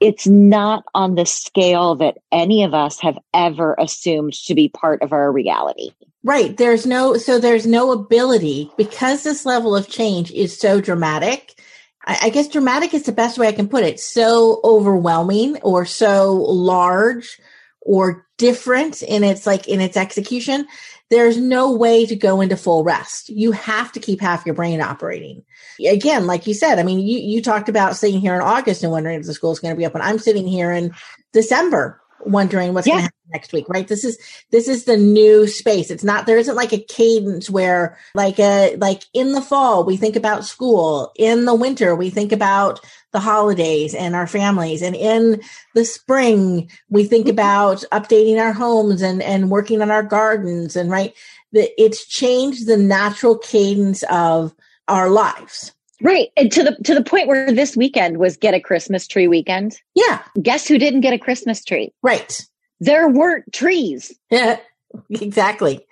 it's 0.00 0.28
not 0.28 0.84
on 0.94 1.16
the 1.16 1.26
scale 1.26 1.96
that 1.96 2.18
any 2.30 2.62
of 2.62 2.72
us 2.72 3.00
have 3.00 3.18
ever 3.34 3.74
assumed 3.80 4.34
to 4.44 4.54
be 4.54 4.68
part 4.68 5.02
of 5.02 5.12
our 5.12 5.32
reality. 5.32 5.90
Right. 6.22 6.56
There's 6.56 6.86
no, 6.86 7.16
so 7.16 7.40
there's 7.40 7.66
no 7.66 7.90
ability 7.90 8.70
because 8.76 9.24
this 9.24 9.44
level 9.44 9.74
of 9.74 9.88
change 9.88 10.30
is 10.30 10.56
so 10.56 10.80
dramatic. 10.80 11.60
I, 12.06 12.18
I 12.24 12.28
guess 12.28 12.46
dramatic 12.46 12.94
is 12.94 13.04
the 13.04 13.12
best 13.12 13.38
way 13.38 13.48
I 13.48 13.52
can 13.52 13.68
put 13.68 13.82
it. 13.82 13.98
So 13.98 14.60
overwhelming 14.62 15.56
or 15.62 15.84
so 15.84 16.34
large 16.34 17.40
or 17.80 18.26
different 18.36 19.02
in 19.02 19.24
its 19.24 19.46
like 19.46 19.66
in 19.68 19.80
its 19.80 19.96
execution 19.96 20.66
there's 21.10 21.38
no 21.38 21.72
way 21.72 22.04
to 22.06 22.14
go 22.14 22.40
into 22.40 22.56
full 22.56 22.84
rest. 22.84 23.30
You 23.30 23.52
have 23.52 23.92
to 23.92 24.00
keep 24.00 24.20
half 24.20 24.44
your 24.44 24.54
brain 24.54 24.80
operating. 24.80 25.42
Again, 25.86 26.26
like 26.26 26.46
you 26.46 26.54
said, 26.54 26.78
I 26.78 26.82
mean, 26.82 27.00
you, 27.00 27.18
you 27.18 27.40
talked 27.40 27.68
about 27.68 27.96
sitting 27.96 28.20
here 28.20 28.34
in 28.34 28.42
August 28.42 28.82
and 28.82 28.92
wondering 28.92 29.18
if 29.20 29.26
the 29.26 29.34
school's 29.34 29.60
going 29.60 29.74
to 29.74 29.78
be 29.78 29.86
open. 29.86 30.02
I'm 30.02 30.18
sitting 30.18 30.46
here 30.46 30.70
in 30.70 30.94
December 31.32 32.00
wondering 32.28 32.74
what's 32.74 32.86
yeah. 32.86 32.92
going 32.92 33.00
to 33.00 33.04
happen 33.04 33.30
next 33.32 33.52
week, 33.52 33.68
right? 33.68 33.88
This 33.88 34.04
is, 34.04 34.18
this 34.50 34.68
is 34.68 34.84
the 34.84 34.96
new 34.96 35.46
space. 35.46 35.90
It's 35.90 36.04
not, 36.04 36.26
there 36.26 36.38
isn't 36.38 36.56
like 36.56 36.72
a 36.72 36.82
cadence 36.82 37.50
where 37.50 37.98
like 38.14 38.38
a, 38.38 38.76
like 38.76 39.04
in 39.12 39.32
the 39.32 39.42
fall, 39.42 39.84
we 39.84 39.96
think 39.96 40.16
about 40.16 40.44
school. 40.44 41.12
In 41.16 41.44
the 41.44 41.54
winter, 41.54 41.94
we 41.94 42.10
think 42.10 42.32
about 42.32 42.80
the 43.12 43.20
holidays 43.20 43.94
and 43.94 44.14
our 44.14 44.26
families. 44.26 44.82
And 44.82 44.94
in 44.94 45.42
the 45.74 45.84
spring, 45.84 46.70
we 46.88 47.04
think 47.04 47.26
mm-hmm. 47.26 47.32
about 47.32 47.84
updating 47.92 48.40
our 48.40 48.52
homes 48.52 49.02
and, 49.02 49.22
and 49.22 49.50
working 49.50 49.82
on 49.82 49.90
our 49.90 50.02
gardens 50.02 50.76
and 50.76 50.90
right. 50.90 51.14
The, 51.52 51.70
it's 51.82 52.06
changed 52.06 52.66
the 52.66 52.76
natural 52.76 53.38
cadence 53.38 54.02
of 54.10 54.54
our 54.86 55.08
lives. 55.08 55.72
Right. 56.02 56.28
And 56.36 56.50
to 56.52 56.62
the 56.62 56.76
to 56.84 56.94
the 56.94 57.02
point 57.02 57.26
where 57.26 57.52
this 57.52 57.76
weekend 57.76 58.18
was 58.18 58.36
get 58.36 58.54
a 58.54 58.60
Christmas 58.60 59.06
tree 59.06 59.26
weekend. 59.26 59.80
Yeah. 59.94 60.22
Guess 60.40 60.68
who 60.68 60.78
didn't 60.78 61.00
get 61.00 61.12
a 61.12 61.18
Christmas 61.18 61.64
tree? 61.64 61.92
Right. 62.02 62.40
There 62.80 63.08
weren't 63.08 63.52
trees. 63.52 64.16
Yeah. 64.30 64.58
Exactly. 65.10 65.86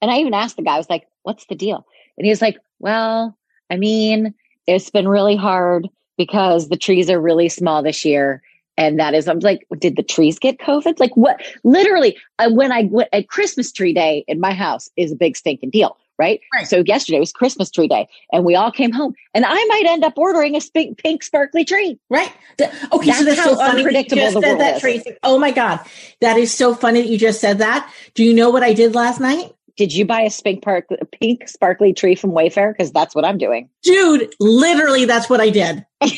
And 0.00 0.10
I 0.10 0.18
even 0.18 0.34
asked 0.34 0.56
the 0.56 0.62
guy, 0.62 0.74
I 0.74 0.78
was 0.78 0.90
like, 0.90 1.06
what's 1.22 1.46
the 1.46 1.54
deal? 1.54 1.86
And 2.18 2.24
he 2.24 2.30
was 2.30 2.42
like, 2.42 2.58
Well, 2.80 3.38
I 3.70 3.76
mean, 3.76 4.34
it's 4.66 4.90
been 4.90 5.06
really 5.06 5.36
hard 5.36 5.88
because 6.16 6.68
the 6.68 6.76
trees 6.76 7.08
are 7.08 7.20
really 7.20 7.48
small 7.48 7.82
this 7.82 8.04
year. 8.04 8.42
And 8.76 8.98
that 8.98 9.14
is, 9.14 9.28
I'm 9.28 9.38
like, 9.38 9.66
did 9.78 9.96
the 9.96 10.02
trees 10.02 10.38
get 10.38 10.58
COVID? 10.58 10.98
Like 10.98 11.16
what? 11.16 11.40
Literally, 11.62 12.16
uh, 12.38 12.50
when 12.50 12.72
I 12.72 12.84
went 12.90 13.10
at 13.12 13.28
Christmas 13.28 13.70
tree 13.70 13.92
day 13.92 14.24
in 14.26 14.40
my 14.40 14.54
house 14.54 14.88
is 14.96 15.12
a 15.12 15.16
big 15.16 15.36
stinking 15.36 15.70
deal 15.70 15.96
right? 16.22 16.40
right? 16.54 16.68
So 16.68 16.84
yesterday 16.86 17.18
was 17.18 17.32
Christmas 17.32 17.70
tree 17.70 17.88
day 17.88 18.08
and 18.32 18.44
we 18.44 18.54
all 18.54 18.70
came 18.70 18.92
home 18.92 19.14
and 19.34 19.44
I 19.44 19.64
might 19.64 19.84
end 19.86 20.04
up 20.04 20.16
ordering 20.16 20.54
a 20.54 20.60
pink, 20.72 20.98
pink 20.98 21.24
sparkly 21.24 21.64
tree. 21.64 21.98
Right. 22.08 22.32
The, 22.58 22.68
okay. 22.92 23.06
That's 23.06 23.18
so 23.18 23.24
that's 23.24 23.42
so 23.42 23.60
unpredictable 23.60 24.30
the 24.30 24.40
world 24.40 24.60
that, 24.60 24.76
is. 24.76 24.80
Tracy. 24.80 25.16
Oh 25.24 25.38
my 25.38 25.50
God. 25.50 25.80
That 26.20 26.36
is 26.36 26.54
so 26.54 26.74
funny 26.74 27.02
that 27.02 27.08
you 27.08 27.18
just 27.18 27.40
said 27.40 27.58
that. 27.58 27.92
Do 28.14 28.22
you 28.22 28.32
know 28.32 28.50
what 28.50 28.62
I 28.62 28.72
did 28.72 28.94
last 28.94 29.20
night? 29.20 29.52
Did 29.76 29.94
you 29.94 30.04
buy 30.04 30.20
a 30.20 30.30
pink, 30.44 30.62
park, 30.62 30.84
a 31.00 31.04
pink 31.04 31.48
sparkly 31.48 31.94
tree 31.94 32.14
from 32.14 32.32
Wayfair? 32.32 32.72
Because 32.72 32.92
that's 32.92 33.14
what 33.14 33.24
I'm 33.24 33.38
doing. 33.38 33.70
Dude, 33.82 34.32
literally, 34.38 35.06
that's 35.06 35.30
what 35.30 35.40
I 35.40 35.48
did. 35.50 35.84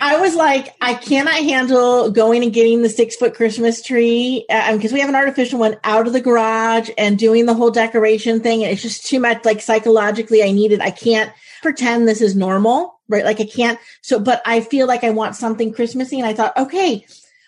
I 0.00 0.20
was 0.20 0.34
like, 0.34 0.74
I 0.80 0.94
cannot 0.94 1.34
handle 1.34 2.10
going 2.10 2.42
and 2.42 2.52
getting 2.52 2.82
the 2.82 2.88
six 2.88 3.14
foot 3.14 3.34
Christmas 3.34 3.80
tree 3.80 4.44
because 4.48 4.90
um, 4.90 4.94
we 4.94 5.00
have 5.00 5.08
an 5.08 5.14
artificial 5.14 5.60
one 5.60 5.76
out 5.84 6.06
of 6.06 6.12
the 6.12 6.20
garage 6.20 6.90
and 6.98 7.18
doing 7.18 7.46
the 7.46 7.54
whole 7.54 7.70
decoration 7.70 8.40
thing. 8.40 8.64
And 8.64 8.72
it's 8.72 8.82
just 8.82 9.06
too 9.06 9.20
much. 9.20 9.44
Like 9.44 9.60
psychologically, 9.60 10.42
I 10.42 10.50
need 10.50 10.72
it. 10.72 10.80
I 10.80 10.90
can't 10.90 11.32
pretend 11.62 12.08
this 12.08 12.20
is 12.20 12.34
normal, 12.34 13.00
right? 13.08 13.24
Like 13.24 13.40
I 13.40 13.46
can't. 13.46 13.78
So, 14.02 14.18
but 14.18 14.42
I 14.44 14.60
feel 14.60 14.88
like 14.88 15.04
I 15.04 15.10
want 15.10 15.36
something 15.36 15.72
Christmassy. 15.72 16.18
And 16.18 16.26
I 16.26 16.34
thought, 16.34 16.56
okay, 16.56 17.06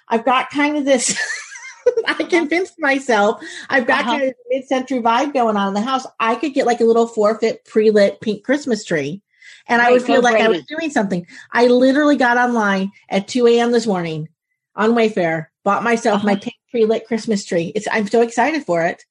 I've 0.08 0.24
got 0.24 0.50
kind 0.50 0.76
of 0.76 0.84
this. 0.84 1.18
I 2.06 2.24
convinced 2.24 2.74
myself 2.80 3.40
I've 3.68 3.86
got 3.86 4.00
uh-huh. 4.00 4.10
kind 4.10 4.22
of 4.24 4.34
mid 4.50 4.66
century 4.66 5.00
vibe 5.00 5.32
going 5.32 5.56
on 5.56 5.68
in 5.68 5.74
the 5.74 5.80
house. 5.80 6.06
I 6.18 6.34
could 6.34 6.52
get 6.52 6.66
like 6.66 6.80
a 6.80 6.84
little 6.84 7.06
four 7.06 7.38
foot 7.38 7.64
pre 7.64 7.90
lit 7.90 8.20
pink 8.20 8.44
Christmas 8.44 8.84
tree 8.84 9.22
and 9.68 9.80
right, 9.80 9.88
I 9.88 9.92
would 9.92 10.02
feel 10.02 10.22
like 10.22 10.40
I 10.40 10.48
was 10.48 10.64
doing 10.64 10.90
something. 10.90 11.26
I 11.52 11.66
literally 11.66 12.16
got 12.16 12.36
online 12.36 12.92
at 13.08 13.28
2 13.28 13.46
a.m. 13.46 13.72
this 13.72 13.86
morning 13.86 14.28
on 14.74 14.92
Wayfair, 14.92 15.46
bought 15.64 15.82
myself 15.82 16.16
uh-huh. 16.16 16.26
my 16.26 16.36
pink 16.36 16.56
tree 16.70 16.84
lit 16.84 17.06
Christmas 17.06 17.44
tree. 17.44 17.72
It's 17.74 17.88
I'm 17.90 18.06
so 18.06 18.20
excited 18.22 18.64
for 18.64 18.84
it 18.84 19.04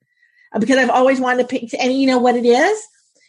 uh, 0.54 0.60
because 0.60 0.78
I've 0.78 0.90
always 0.90 1.20
wanted 1.20 1.44
to 1.44 1.48
pick. 1.48 1.74
And 1.74 1.94
you 1.94 2.08
know 2.08 2.20
what 2.20 2.36
it 2.36 2.46
is? 2.46 2.88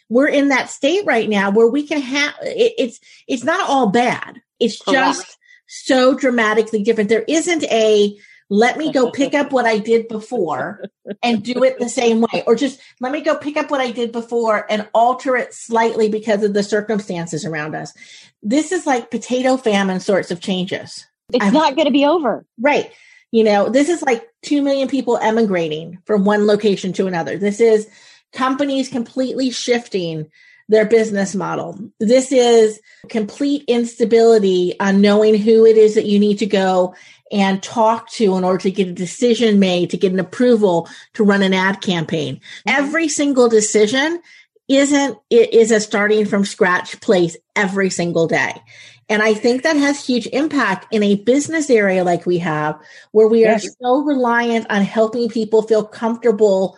We're 0.09 0.27
in 0.27 0.49
that 0.49 0.69
state 0.69 1.05
right 1.05 1.27
now 1.27 1.51
where 1.51 1.67
we 1.67 1.85
can 1.85 2.01
have 2.01 2.33
it, 2.41 2.73
it's 2.77 2.99
it's 3.27 3.43
not 3.43 3.69
all 3.69 3.87
bad. 3.87 4.41
It's 4.59 4.81
Correct. 4.81 4.95
just 4.95 5.37
so 5.67 6.15
dramatically 6.15 6.83
different. 6.83 7.09
There 7.09 7.25
isn't 7.27 7.63
a 7.65 8.17
let 8.49 8.77
me 8.77 8.91
go 8.91 9.11
pick 9.11 9.33
up 9.33 9.51
what 9.51 9.65
I 9.65 9.77
did 9.77 10.07
before 10.07 10.83
and 11.23 11.43
do 11.43 11.63
it 11.63 11.79
the 11.79 11.89
same 11.89 12.21
way. 12.21 12.43
Or 12.45 12.55
just 12.55 12.79
let 12.99 13.11
me 13.11 13.21
go 13.21 13.35
pick 13.35 13.57
up 13.57 13.69
what 13.69 13.81
I 13.81 13.91
did 13.91 14.11
before 14.11 14.65
and 14.69 14.87
alter 14.93 15.35
it 15.35 15.53
slightly 15.53 16.09
because 16.09 16.43
of 16.43 16.53
the 16.53 16.63
circumstances 16.63 17.45
around 17.45 17.75
us. 17.75 17.93
This 18.41 18.71
is 18.71 18.85
like 18.85 19.11
potato 19.11 19.57
famine 19.57 19.99
sorts 19.99 20.31
of 20.31 20.39
changes. 20.39 21.05
It's 21.33 21.45
I'm, 21.45 21.53
not 21.53 21.75
going 21.75 21.87
to 21.87 21.91
be 21.91 22.05
over. 22.05 22.45
Right. 22.59 22.91
You 23.31 23.43
know, 23.43 23.69
this 23.69 23.89
is 23.89 24.01
like 24.01 24.25
2 24.43 24.61
million 24.61 24.87
people 24.87 25.17
emigrating 25.17 25.99
from 26.05 26.23
one 26.23 26.47
location 26.47 26.93
to 26.93 27.07
another. 27.07 27.37
This 27.37 27.59
is 27.59 27.89
companies 28.31 28.87
completely 28.87 29.51
shifting 29.51 30.31
their 30.69 30.85
business 30.85 31.33
model. 31.33 31.79
This 31.99 32.31
is 32.31 32.81
complete 33.09 33.63
instability 33.67 34.77
on 34.79 35.01
knowing 35.01 35.35
who 35.35 35.65
it 35.65 35.77
is 35.77 35.95
that 35.95 36.05
you 36.05 36.19
need 36.19 36.39
to 36.39 36.45
go 36.45 36.93
and 37.31 37.61
talk 37.61 38.09
to 38.11 38.35
in 38.35 38.43
order 38.43 38.59
to 38.59 38.71
get 38.71 38.87
a 38.87 38.93
decision 38.93 39.59
made, 39.59 39.89
to 39.89 39.97
get 39.97 40.13
an 40.13 40.19
approval 40.19 40.87
to 41.13 41.23
run 41.23 41.43
an 41.43 41.53
ad 41.53 41.81
campaign. 41.81 42.35
Mm-hmm. 42.35 42.69
Every 42.69 43.07
single 43.07 43.49
decision 43.49 44.21
isn't 44.67 45.17
it 45.29 45.53
is 45.53 45.71
a 45.71 45.79
starting 45.79 46.25
from 46.25 46.43
scratch 46.43 46.99
place 46.99 47.37
every 47.55 47.89
single 47.89 48.27
day. 48.27 48.61
And 49.09 49.21
I 49.21 49.33
think 49.33 49.63
that 49.63 49.77
has 49.77 50.05
huge 50.05 50.27
impact 50.27 50.87
in 50.91 51.01
a 51.01 51.15
business 51.15 51.69
area 51.69 52.03
like 52.03 52.25
we 52.25 52.39
have, 52.39 52.77
where 53.11 53.27
we 53.27 53.41
yes. 53.41 53.65
are 53.65 53.69
so 53.81 54.03
reliant 54.03 54.69
on 54.69 54.81
helping 54.81 55.29
people 55.29 55.61
feel 55.61 55.85
comfortable 55.85 56.77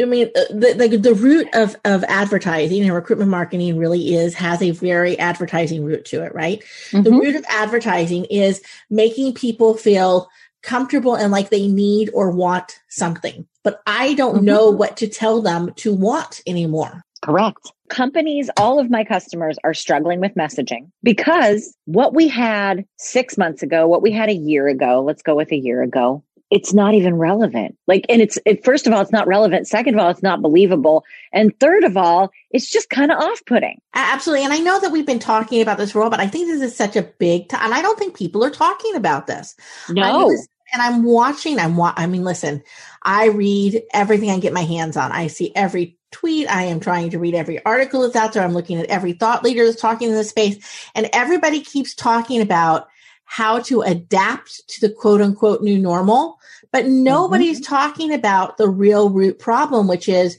I 0.00 0.06
mean, 0.06 0.30
uh, 0.34 0.40
the, 0.50 0.88
the, 0.88 0.96
the 0.96 1.14
root 1.14 1.48
of, 1.52 1.76
of 1.84 2.02
advertising 2.04 2.82
and 2.82 2.94
recruitment 2.94 3.30
marketing 3.30 3.76
really 3.76 4.14
is, 4.14 4.34
has 4.34 4.62
a 4.62 4.70
very 4.70 5.18
advertising 5.18 5.84
root 5.84 6.06
to 6.06 6.22
it, 6.22 6.34
right? 6.34 6.62
Mm-hmm. 6.90 7.02
The 7.02 7.10
root 7.10 7.36
of 7.36 7.44
advertising 7.48 8.24
is 8.26 8.62
making 8.88 9.34
people 9.34 9.74
feel 9.74 10.28
comfortable 10.62 11.14
and 11.14 11.30
like 11.30 11.50
they 11.50 11.68
need 11.68 12.10
or 12.14 12.30
want 12.30 12.80
something. 12.88 13.46
But 13.62 13.82
I 13.86 14.14
don't 14.14 14.36
mm-hmm. 14.36 14.46
know 14.46 14.70
what 14.70 14.96
to 14.98 15.08
tell 15.08 15.42
them 15.42 15.72
to 15.76 15.94
want 15.94 16.40
anymore. 16.46 17.04
Correct. 17.22 17.70
Companies, 17.88 18.50
all 18.56 18.80
of 18.80 18.90
my 18.90 19.04
customers 19.04 19.56
are 19.62 19.74
struggling 19.74 20.20
with 20.20 20.34
messaging 20.34 20.90
because 21.02 21.76
what 21.84 22.14
we 22.14 22.26
had 22.26 22.84
six 22.98 23.36
months 23.38 23.62
ago, 23.62 23.86
what 23.86 24.02
we 24.02 24.10
had 24.10 24.28
a 24.28 24.34
year 24.34 24.66
ago, 24.66 25.02
let's 25.06 25.22
go 25.22 25.36
with 25.36 25.52
a 25.52 25.56
year 25.56 25.82
ago, 25.82 26.24
it's 26.52 26.74
not 26.74 26.92
even 26.92 27.16
relevant. 27.16 27.78
Like, 27.86 28.04
and 28.10 28.20
it's, 28.20 28.38
it, 28.44 28.62
first 28.62 28.86
of 28.86 28.92
all, 28.92 29.00
it's 29.00 29.10
not 29.10 29.26
relevant. 29.26 29.66
Second 29.66 29.94
of 29.94 30.00
all, 30.00 30.10
it's 30.10 30.22
not 30.22 30.42
believable. 30.42 31.02
And 31.32 31.58
third 31.58 31.82
of 31.82 31.96
all, 31.96 32.30
it's 32.50 32.70
just 32.70 32.90
kind 32.90 33.10
of 33.10 33.18
off 33.18 33.40
putting. 33.46 33.80
Absolutely. 33.94 34.44
And 34.44 34.52
I 34.52 34.58
know 34.58 34.78
that 34.78 34.92
we've 34.92 35.06
been 35.06 35.18
talking 35.18 35.62
about 35.62 35.78
this 35.78 35.94
role, 35.94 36.10
but 36.10 36.20
I 36.20 36.26
think 36.26 36.48
this 36.48 36.60
is 36.60 36.76
such 36.76 36.94
a 36.94 37.04
big 37.18 37.48
time. 37.48 37.64
And 37.64 37.72
I 37.72 37.80
don't 37.80 37.98
think 37.98 38.14
people 38.14 38.44
are 38.44 38.50
talking 38.50 38.94
about 38.96 39.26
this. 39.26 39.56
No. 39.88 40.28
and 40.28 40.82
I'm 40.82 41.04
watching, 41.04 41.58
I'm, 41.58 41.74
wa- 41.74 41.94
I 41.96 42.06
mean, 42.06 42.22
listen, 42.22 42.62
I 43.02 43.28
read 43.28 43.82
everything 43.94 44.30
I 44.30 44.38
get 44.38 44.52
my 44.52 44.60
hands 44.60 44.98
on. 44.98 45.10
I 45.10 45.28
see 45.28 45.52
every 45.56 45.96
tweet. 46.10 46.50
I 46.50 46.64
am 46.64 46.80
trying 46.80 47.08
to 47.10 47.18
read 47.18 47.34
every 47.34 47.64
article 47.64 48.02
that's 48.02 48.14
out 48.14 48.34
there. 48.34 48.42
I'm 48.42 48.52
looking 48.52 48.78
at 48.78 48.90
every 48.90 49.14
thought 49.14 49.42
leader 49.42 49.64
that's 49.64 49.80
talking 49.80 50.10
in 50.10 50.14
this 50.14 50.28
space. 50.28 50.58
And 50.94 51.08
everybody 51.14 51.62
keeps 51.62 51.94
talking 51.94 52.42
about 52.42 52.88
how 53.24 53.60
to 53.60 53.80
adapt 53.80 54.68
to 54.68 54.86
the 54.86 54.92
quote 54.92 55.22
unquote 55.22 55.62
new 55.62 55.78
normal, 55.78 56.38
but 56.72 56.86
nobody's 56.86 57.60
mm-hmm. 57.60 57.74
talking 57.74 58.12
about 58.12 58.56
the 58.56 58.68
real 58.68 59.10
root 59.10 59.38
problem, 59.38 59.86
which 59.86 60.08
is 60.08 60.38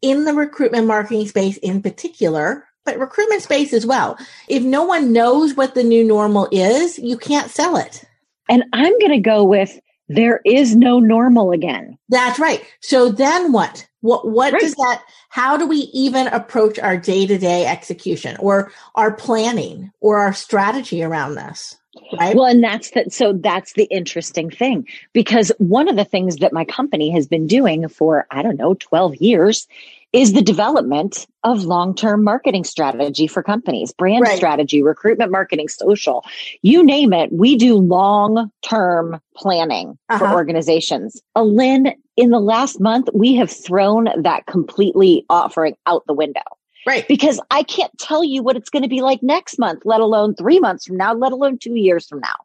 in 0.00 0.24
the 0.24 0.32
recruitment 0.32 0.86
marketing 0.86 1.26
space 1.28 1.56
in 1.58 1.82
particular, 1.82 2.64
but 2.84 2.98
recruitment 2.98 3.42
space 3.42 3.72
as 3.72 3.84
well. 3.84 4.16
If 4.48 4.62
no 4.62 4.84
one 4.84 5.12
knows 5.12 5.54
what 5.54 5.74
the 5.74 5.84
new 5.84 6.04
normal 6.04 6.48
is, 6.50 6.98
you 6.98 7.16
can't 7.16 7.50
sell 7.50 7.76
it. 7.76 8.04
And 8.48 8.64
I'm 8.72 8.98
going 8.98 9.12
to 9.12 9.20
go 9.20 9.44
with 9.44 9.78
there 10.08 10.40
is 10.44 10.76
no 10.76 10.98
normal 10.98 11.52
again. 11.52 11.98
That's 12.08 12.38
right. 12.38 12.64
So 12.80 13.10
then 13.10 13.52
what? 13.52 13.86
What 14.00 14.28
what 14.28 14.52
right. 14.52 14.60
does 14.60 14.74
that 14.74 15.02
how 15.28 15.56
do 15.56 15.66
we 15.66 15.76
even 15.94 16.26
approach 16.26 16.78
our 16.78 16.96
day-to-day 16.96 17.66
execution 17.66 18.36
or 18.40 18.72
our 18.96 19.12
planning 19.12 19.90
or 20.00 20.18
our 20.18 20.32
strategy 20.32 21.02
around 21.02 21.36
this? 21.36 21.76
Right. 22.18 22.34
Well, 22.34 22.46
and 22.46 22.64
that's 22.64 22.92
that. 22.92 23.12
So 23.12 23.34
that's 23.34 23.74
the 23.74 23.84
interesting 23.84 24.50
thing 24.50 24.86
because 25.12 25.52
one 25.58 25.88
of 25.88 25.96
the 25.96 26.04
things 26.04 26.36
that 26.36 26.52
my 26.52 26.64
company 26.64 27.10
has 27.10 27.26
been 27.26 27.46
doing 27.46 27.86
for, 27.88 28.26
I 28.30 28.42
don't 28.42 28.56
know, 28.56 28.74
12 28.74 29.16
years 29.16 29.68
is 30.12 30.32
the 30.32 30.42
development 30.42 31.26
of 31.42 31.64
long-term 31.64 32.22
marketing 32.22 32.64
strategy 32.64 33.26
for 33.26 33.42
companies, 33.42 33.92
brand 33.92 34.22
right. 34.22 34.36
strategy, 34.36 34.82
recruitment 34.82 35.30
marketing, 35.30 35.68
social, 35.68 36.24
you 36.60 36.84
name 36.84 37.12
it. 37.12 37.32
We 37.32 37.56
do 37.56 37.76
long-term 37.76 39.20
planning 39.34 39.98
uh-huh. 40.08 40.18
for 40.18 40.32
organizations. 40.32 41.20
Alin, 41.36 41.94
in 42.16 42.30
the 42.30 42.40
last 42.40 42.78
month, 42.78 43.08
we 43.14 43.34
have 43.36 43.50
thrown 43.50 44.08
that 44.22 44.46
completely 44.46 45.24
offering 45.30 45.76
out 45.86 46.06
the 46.06 46.14
window. 46.14 46.42
Right. 46.86 47.06
Because 47.06 47.40
I 47.50 47.62
can't 47.62 47.96
tell 47.98 48.24
you 48.24 48.42
what 48.42 48.56
it's 48.56 48.70
going 48.70 48.82
to 48.82 48.88
be 48.88 49.02
like 49.02 49.22
next 49.22 49.58
month, 49.58 49.82
let 49.84 50.00
alone 50.00 50.34
three 50.34 50.58
months 50.58 50.86
from 50.86 50.96
now, 50.96 51.14
let 51.14 51.32
alone 51.32 51.58
two 51.58 51.76
years 51.76 52.08
from 52.08 52.20
now. 52.20 52.36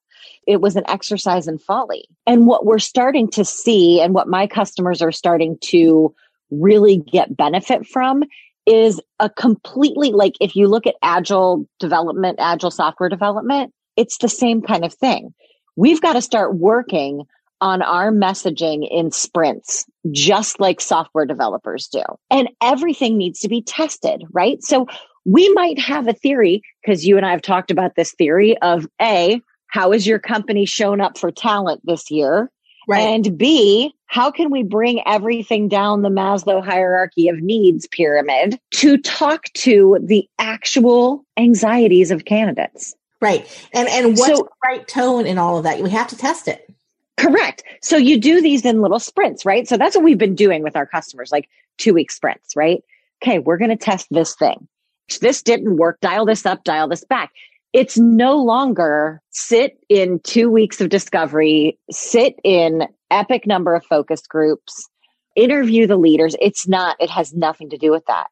It 0.45 0.61
was 0.61 0.75
an 0.75 0.83
exercise 0.87 1.47
in 1.47 1.57
folly. 1.57 2.07
And 2.25 2.47
what 2.47 2.65
we're 2.65 2.79
starting 2.79 3.29
to 3.31 3.43
see 3.43 3.99
and 3.99 4.13
what 4.13 4.27
my 4.27 4.47
customers 4.47 5.01
are 5.01 5.11
starting 5.11 5.57
to 5.63 6.13
really 6.51 6.97
get 6.97 7.35
benefit 7.35 7.85
from 7.85 8.23
is 8.65 9.01
a 9.19 9.29
completely 9.29 10.11
like 10.11 10.35
if 10.41 10.55
you 10.55 10.67
look 10.67 10.85
at 10.85 10.95
agile 11.01 11.67
development, 11.79 12.37
agile 12.39 12.71
software 12.71 13.09
development, 13.09 13.73
it's 13.95 14.17
the 14.17 14.29
same 14.29 14.61
kind 14.61 14.85
of 14.85 14.93
thing. 14.93 15.33
We've 15.75 16.01
got 16.01 16.13
to 16.13 16.21
start 16.21 16.55
working 16.55 17.23
on 17.61 17.81
our 17.81 18.11
messaging 18.11 18.87
in 18.89 19.11
sprints, 19.11 19.85
just 20.11 20.59
like 20.59 20.81
software 20.81 21.25
developers 21.25 21.87
do. 21.87 22.03
And 22.29 22.49
everything 22.61 23.17
needs 23.17 23.39
to 23.41 23.47
be 23.47 23.61
tested, 23.61 24.23
right? 24.31 24.61
So 24.63 24.87
we 25.25 25.51
might 25.53 25.79
have 25.79 26.07
a 26.07 26.13
theory 26.13 26.61
because 26.81 27.05
you 27.05 27.17
and 27.17 27.25
I 27.25 27.31
have 27.31 27.41
talked 27.41 27.71
about 27.71 27.95
this 27.95 28.13
theory 28.13 28.57
of 28.59 28.87
A, 29.01 29.41
how 29.67 29.91
is 29.91 30.07
your 30.07 30.19
company 30.19 30.65
shown 30.65 31.01
up 31.01 31.17
for 31.17 31.31
talent 31.31 31.81
this 31.83 32.09
year? 32.09 32.49
Right. 32.87 33.01
And 33.01 33.37
B, 33.37 33.93
how 34.05 34.31
can 34.31 34.49
we 34.49 34.63
bring 34.63 35.05
everything 35.05 35.67
down 35.67 36.01
the 36.01 36.09
Maslow 36.09 36.63
hierarchy 36.63 37.27
of 37.27 37.41
needs 37.41 37.85
pyramid 37.87 38.57
to 38.75 38.97
talk 38.97 39.51
to 39.55 39.99
the 40.01 40.27
actual 40.39 41.25
anxieties 41.37 42.11
of 42.11 42.23
candidates? 42.23 42.95
Right. 43.19 43.45
And 43.73 43.89
and 43.89 44.17
what's 44.17 44.37
so, 44.37 44.43
the 44.43 44.49
right 44.63 44.87
tone 44.87 45.25
in 45.25 45.37
all 45.37 45.57
of 45.57 45.63
that? 45.63 45.81
We 45.81 45.89
have 45.89 46.07
to 46.07 46.17
test 46.17 46.47
it. 46.47 46.71
Correct. 47.17 47.63
So 47.81 47.97
you 47.97 48.19
do 48.19 48.41
these 48.41 48.63
in 48.63 48.81
little 48.81 48.99
sprints, 48.99 49.45
right? 49.45 49.67
So 49.67 49.75
that's 49.75 49.95
what 49.95 50.05
we've 50.05 50.17
been 50.17 50.35
doing 50.35 50.63
with 50.63 50.75
our 50.75 50.85
customers, 50.85 51.31
like 51.31 51.49
two 51.77 51.93
week 51.93 52.11
sprints, 52.11 52.55
right? 52.55 52.83
Okay, 53.21 53.39
we're 53.39 53.57
going 53.57 53.71
to 53.71 53.75
test 53.75 54.07
this 54.11 54.35
thing. 54.35 54.67
This 55.19 55.41
didn't 55.41 55.77
work, 55.77 55.99
dial 55.99 56.25
this 56.25 56.45
up, 56.45 56.63
dial 56.63 56.87
this 56.87 57.03
back. 57.03 57.31
It's 57.73 57.97
no 57.97 58.37
longer 58.37 59.21
sit 59.31 59.77
in 59.89 60.19
two 60.19 60.49
weeks 60.49 60.79
of 60.79 60.89
discovery, 60.89 61.79
sit 61.89 62.35
in 62.43 62.87
epic 63.09 63.47
number 63.47 63.73
of 63.75 63.85
focus 63.85 64.21
groups, 64.27 64.87
interview 65.35 65.87
the 65.87 65.97
leaders. 65.97 66.35
It's 66.39 66.67
not, 66.67 66.97
it 66.99 67.09
has 67.09 67.33
nothing 67.33 67.69
to 67.71 67.77
do 67.77 67.91
with 67.91 68.05
that. 68.07 68.27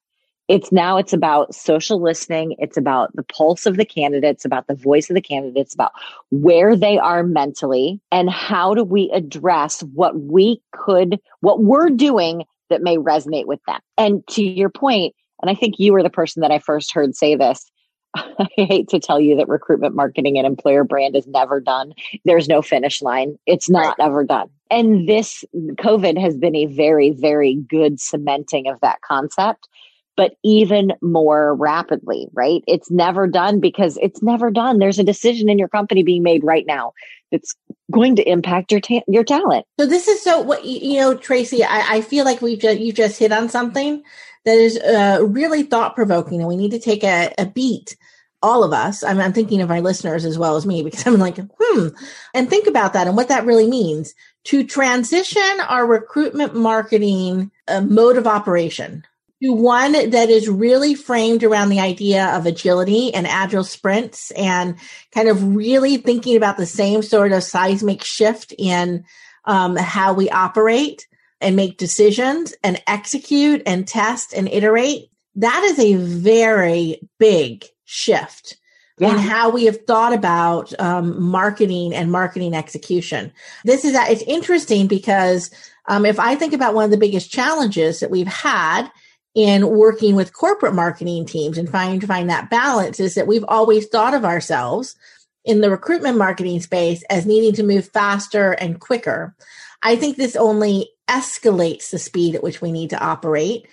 It's 0.48 0.72
now 0.72 0.98
it's 0.98 1.14
about 1.14 1.56
social 1.56 2.02
listening. 2.02 2.56
It's 2.60 2.78
about 2.78 3.16
the 3.16 3.24
pulse 3.24 3.66
of 3.66 3.78
the 3.78 3.86
candidates, 3.86 4.46
about 4.46 4.68
the 4.68 4.76
voice 4.76 5.10
of 5.10 5.16
the 5.16 5.22
candidates, 5.22 5.74
about 5.74 5.92
where 6.30 6.76
they 6.76 7.00
are 7.00 7.24
mentally 7.24 8.00
and 8.12 8.30
how 8.30 8.74
do 8.76 8.84
we 8.84 9.10
address 9.12 9.82
what 9.82 10.20
we 10.20 10.62
could, 10.72 11.20
what 11.42 11.64
we're 11.64 11.90
doing 11.90 12.44
that 12.70 12.82
may 12.82 12.98
resonate 12.98 13.46
with 13.46 13.60
them. 13.66 13.80
And 13.98 14.26
to 14.30 14.44
your 14.44 14.70
point, 14.70 15.16
and 15.42 15.50
I 15.50 15.56
think 15.56 15.76
you 15.80 15.94
were 15.94 16.04
the 16.04 16.10
person 16.10 16.42
that 16.42 16.52
I 16.52 16.60
first 16.60 16.92
heard 16.92 17.16
say 17.16 17.36
this. 17.36 17.70
I 18.16 18.48
hate 18.56 18.88
to 18.90 19.00
tell 19.00 19.20
you 19.20 19.36
that 19.38 19.50
recruitment 19.50 19.96
marketing 19.96 20.38
and 20.38 20.48
employer 20.48 20.84
brand 20.84 21.16
is 21.16 21.28
never 21.28 21.60
done. 21.60 21.94
There's 22.24 22.48
no 22.48 22.62
finish 22.62 23.02
line. 23.02 23.38
It's 23.46 23.70
not 23.70 23.98
right. 24.00 24.08
ever 24.08 24.24
done. 24.24 24.50
And 24.72 25.08
this 25.08 25.44
COVID 25.54 26.20
has 26.20 26.38
been 26.38 26.56
a 26.56 26.66
very, 26.66 27.12
very 27.12 27.56
good 27.56 28.00
cementing 28.00 28.68
of 28.68 28.80
that 28.82 29.02
concept 29.02 29.68
but 30.16 30.36
even 30.44 30.94
more 31.02 31.56
rapidly, 31.56 32.28
right? 32.34 32.64
It's 32.68 32.90
never 32.90 33.28
done 33.28 33.60
because 33.60 33.98
it's 34.02 34.22
never 34.22 34.52
done. 34.52 34.80
There's 34.80 35.00
a 35.00 35.04
decision 35.04 35.50
in 35.50 35.60
your 35.60 35.68
company 35.68 36.04
being 36.04 36.24
made 36.24 36.44
right 36.44 36.66
now 36.66 36.94
that's 37.32 37.56
going 37.92 38.16
to 38.16 38.30
impact 38.30 38.72
your 38.72 38.82
ta- 38.82 39.04
your 39.08 39.24
talent. 39.24 39.66
So 39.80 39.86
this 39.86 40.08
is 40.08 40.24
so 40.24 40.42
what 40.42 40.66
you 40.66 41.00
know, 41.00 41.16
Tracy. 41.16 41.64
I, 41.64 41.96
I 41.96 42.02
feel 42.02 42.26
like 42.26 42.42
we've 42.42 42.60
just 42.60 42.80
you 42.80 42.94
just 42.94 43.20
hit 43.20 43.32
on 43.32 43.50
something 43.50 44.04
that 44.46 44.58
is 44.58 44.78
uh, 44.78 45.20
really 45.24 45.64
thought 45.64 45.96
provoking, 45.96 46.40
and 46.40 46.48
we 46.48 46.58
need 46.58 46.72
to 46.72 46.80
take 46.80 47.04
a, 47.04 47.34
a 47.38 47.46
beat. 47.46 47.98
All 48.44 48.64
of 48.64 48.74
us. 48.74 49.04
I'm, 49.04 49.20
I'm 49.20 49.34
thinking 49.34 49.62
of 49.62 49.70
my 49.70 49.80
listeners 49.80 50.24
as 50.24 50.38
well 50.38 50.56
as 50.56 50.68
me 50.68 50.84
because 50.84 51.08
I'm 51.08 51.18
like, 51.18 51.40
hmm, 51.60 51.88
and 52.32 52.48
think 52.48 52.68
about 52.68 52.94
that 52.94 53.08
and 53.08 53.18
what 53.18 53.30
that 53.30 53.46
really 53.46 53.68
means 53.68 54.14
to 54.44 54.64
transition 54.64 55.42
our 55.68 55.88
recruitment 55.88 56.54
marketing 56.54 57.50
uh, 57.68 57.82
mode 57.82 58.18
of 58.18 58.28
operation 58.28 59.04
to 59.44 59.52
one 59.52 59.92
that 59.92 60.30
is 60.30 60.48
really 60.48 60.96
framed 60.96 61.44
around 61.44 61.70
the 61.70 61.80
idea 61.80 62.28
of 62.36 62.46
agility 62.46 63.14
and 63.14 63.28
agile 63.28 63.64
sprints 63.64 64.32
and 64.32 64.76
kind 65.12 65.28
of 65.28 65.56
really 65.56 65.98
thinking 65.98 66.38
about 66.38 66.58
the 66.58 66.66
same 66.66 67.02
sort 67.02 67.32
of 67.32 67.44
seismic 67.44 68.04
shift 68.04 68.54
in 68.58 69.04
um, 69.46 69.76
how 69.76 70.14
we 70.14 70.30
operate 70.30 71.08
and 71.42 71.56
make 71.56 71.78
decisions 71.78 72.54
and 72.64 72.82
execute 72.88 73.62
and 73.66 73.88
test 73.88 74.34
and 74.34 74.48
iterate. 74.48 75.10
That 75.36 75.64
is 75.66 75.80
a 75.80 75.96
very 75.96 77.02
big 77.20 77.66
shift 77.84 78.58
yeah. 78.98 79.12
in 79.12 79.18
how 79.18 79.50
we 79.50 79.66
have 79.66 79.86
thought 79.86 80.14
about 80.14 80.78
um, 80.80 81.22
marketing 81.22 81.94
and 81.94 82.12
marketing 82.12 82.54
execution. 82.54 83.34
This 83.66 83.84
is 83.84 83.96
it's 83.96 84.24
interesting 84.24 84.88
because 84.88 85.52
um, 85.88 86.06
if 86.06 86.20
I 86.20 86.36
think 86.36 86.54
about 86.54 86.74
one 86.74 86.86
of 86.86 86.92
the 86.92 86.98
biggest 86.98 87.30
challenges 87.30 88.00
that 88.00 88.10
we've 88.10 88.28
had 88.28 88.90
in 89.36 89.68
working 89.68 90.16
with 90.16 90.34
corporate 90.34 90.74
marketing 90.74 91.26
teams 91.26 91.58
and 91.58 91.70
trying 91.70 92.00
to 92.00 92.08
find 92.08 92.30
that 92.30 92.50
balance 92.50 93.00
is 93.02 93.16
that 93.16 93.28
we've 93.28 93.44
always 93.48 93.86
thought 93.88 94.14
of 94.14 94.24
ourselves 94.24 94.96
in 95.44 95.62
the 95.62 95.70
recruitment 95.70 96.18
marketing 96.18 96.62
space 96.62 97.04
as 97.10 97.26
needing 97.26 97.54
to 97.54 97.64
move 97.64 97.88
faster 97.90 98.54
and 98.54 98.80
quicker. 98.80 99.36
I 99.84 99.98
think 99.98 100.16
this 100.16 100.38
only 100.38 100.90
escalates 101.10 101.92
the 101.92 102.00
speed 102.00 102.34
at 102.34 102.44
which 102.44 102.62
we 102.62 102.72
need 102.72 102.90
to 102.92 103.04
operate. 103.04 103.68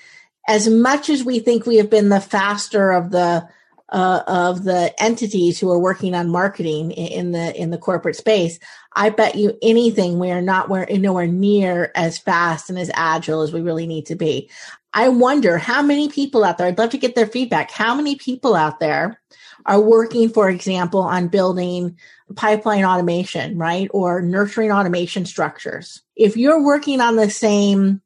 As 0.48 0.68
much 0.68 1.08
as 1.08 1.24
we 1.24 1.38
think 1.38 1.64
we 1.64 1.76
have 1.76 1.88
been 1.88 2.08
the 2.08 2.20
faster 2.20 2.90
of 2.90 3.10
the 3.10 3.48
uh, 3.88 4.22
of 4.26 4.64
the 4.64 4.92
entities 5.02 5.60
who 5.60 5.70
are 5.70 5.78
working 5.78 6.14
on 6.14 6.30
marketing 6.30 6.90
in 6.92 7.32
the 7.32 7.54
in 7.54 7.70
the 7.70 7.78
corporate 7.78 8.16
space, 8.16 8.58
I 8.94 9.10
bet 9.10 9.36
you 9.36 9.56
anything 9.62 10.18
we 10.18 10.30
are 10.30 10.42
not 10.42 10.68
where 10.68 10.86
nowhere 10.90 11.26
near 11.26 11.92
as 11.94 12.18
fast 12.18 12.70
and 12.70 12.78
as 12.78 12.90
agile 12.94 13.42
as 13.42 13.52
we 13.52 13.60
really 13.60 13.86
need 13.86 14.06
to 14.06 14.16
be. 14.16 14.50
I 14.94 15.08
wonder 15.08 15.58
how 15.58 15.82
many 15.82 16.08
people 16.08 16.44
out 16.44 16.58
there, 16.58 16.66
I'd 16.66 16.78
love 16.78 16.90
to 16.90 16.98
get 16.98 17.14
their 17.14 17.26
feedback. 17.26 17.70
How 17.70 17.94
many 17.94 18.16
people 18.16 18.54
out 18.54 18.80
there 18.80 19.20
are 19.64 19.80
working, 19.80 20.28
for 20.28 20.50
example, 20.50 21.00
on 21.00 21.28
building 21.28 21.96
pipeline 22.36 22.84
automation, 22.84 23.56
right? 23.58 23.88
Or 23.92 24.20
nurturing 24.20 24.72
automation 24.72 25.24
structures. 25.24 26.02
If 26.16 26.36
you're 26.36 26.62
working 26.62 27.00
on 27.00 27.16
the 27.16 27.30
same, 27.30 28.02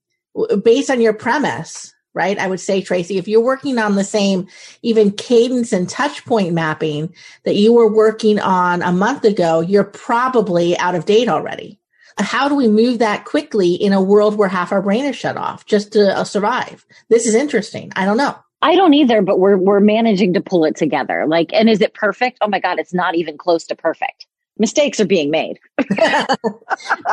based 0.62 0.90
on 0.90 1.00
your 1.00 1.14
premise, 1.14 1.95
right? 2.14 2.38
I 2.38 2.47
would 2.47 2.61
say, 2.61 2.81
Tracy, 2.81 3.19
if 3.19 3.28
you're 3.28 3.43
working 3.43 3.78
on 3.78 3.95
the 3.95 4.05
same 4.05 4.49
even 4.83 5.11
cadence 5.11 5.73
and 5.73 5.88
touch 5.88 6.25
point 6.25 6.55
mapping 6.55 7.14
that 7.45 7.57
you 7.57 7.73
were 7.73 7.93
working 7.93 8.40
on 8.40 8.83
a 8.83 8.93
month 8.93 9.25
ago, 9.25 9.61
you're 9.61 9.85
probably 9.85 10.78
out 10.78 10.95
of 10.95 11.05
date 11.05 11.28
already 11.28 11.78
how 12.18 12.49
do 12.49 12.54
we 12.54 12.68
move 12.68 12.99
that 12.99 13.25
quickly 13.25 13.75
in 13.75 13.92
a 13.92 14.00
world 14.00 14.37
where 14.37 14.49
half 14.49 14.73
our 14.73 14.82
brain 14.82 15.04
is 15.04 15.16
shut 15.16 15.37
off 15.37 15.66
just 15.66 15.92
to 15.92 16.16
uh, 16.16 16.25
survive? 16.25 16.87
This 17.08 17.26
is 17.26 17.35
interesting. 17.35 17.92
I 17.96 18.04
don't 18.04 18.16
know. 18.16 18.37
I 18.62 18.75
don't 18.75 18.94
either, 18.94 19.20
but 19.20 19.38
we're 19.38 19.58
we're 19.58 19.80
managing 19.80 20.32
to 20.35 20.40
pull 20.40 20.64
it 20.64 20.76
together. 20.76 21.26
Like, 21.26 21.52
and 21.52 21.68
is 21.68 21.80
it 21.80 21.94
perfect? 21.94 22.38
Oh 22.40 22.49
my 22.49 22.58
god, 22.58 22.78
it's 22.78 22.94
not 22.94 23.14
even 23.14 23.37
close 23.37 23.66
to 23.66 23.76
perfect. 23.76 24.26
Mistakes 24.58 24.99
are 24.99 25.06
being 25.06 25.30
made. 25.30 25.58
but 25.76 26.38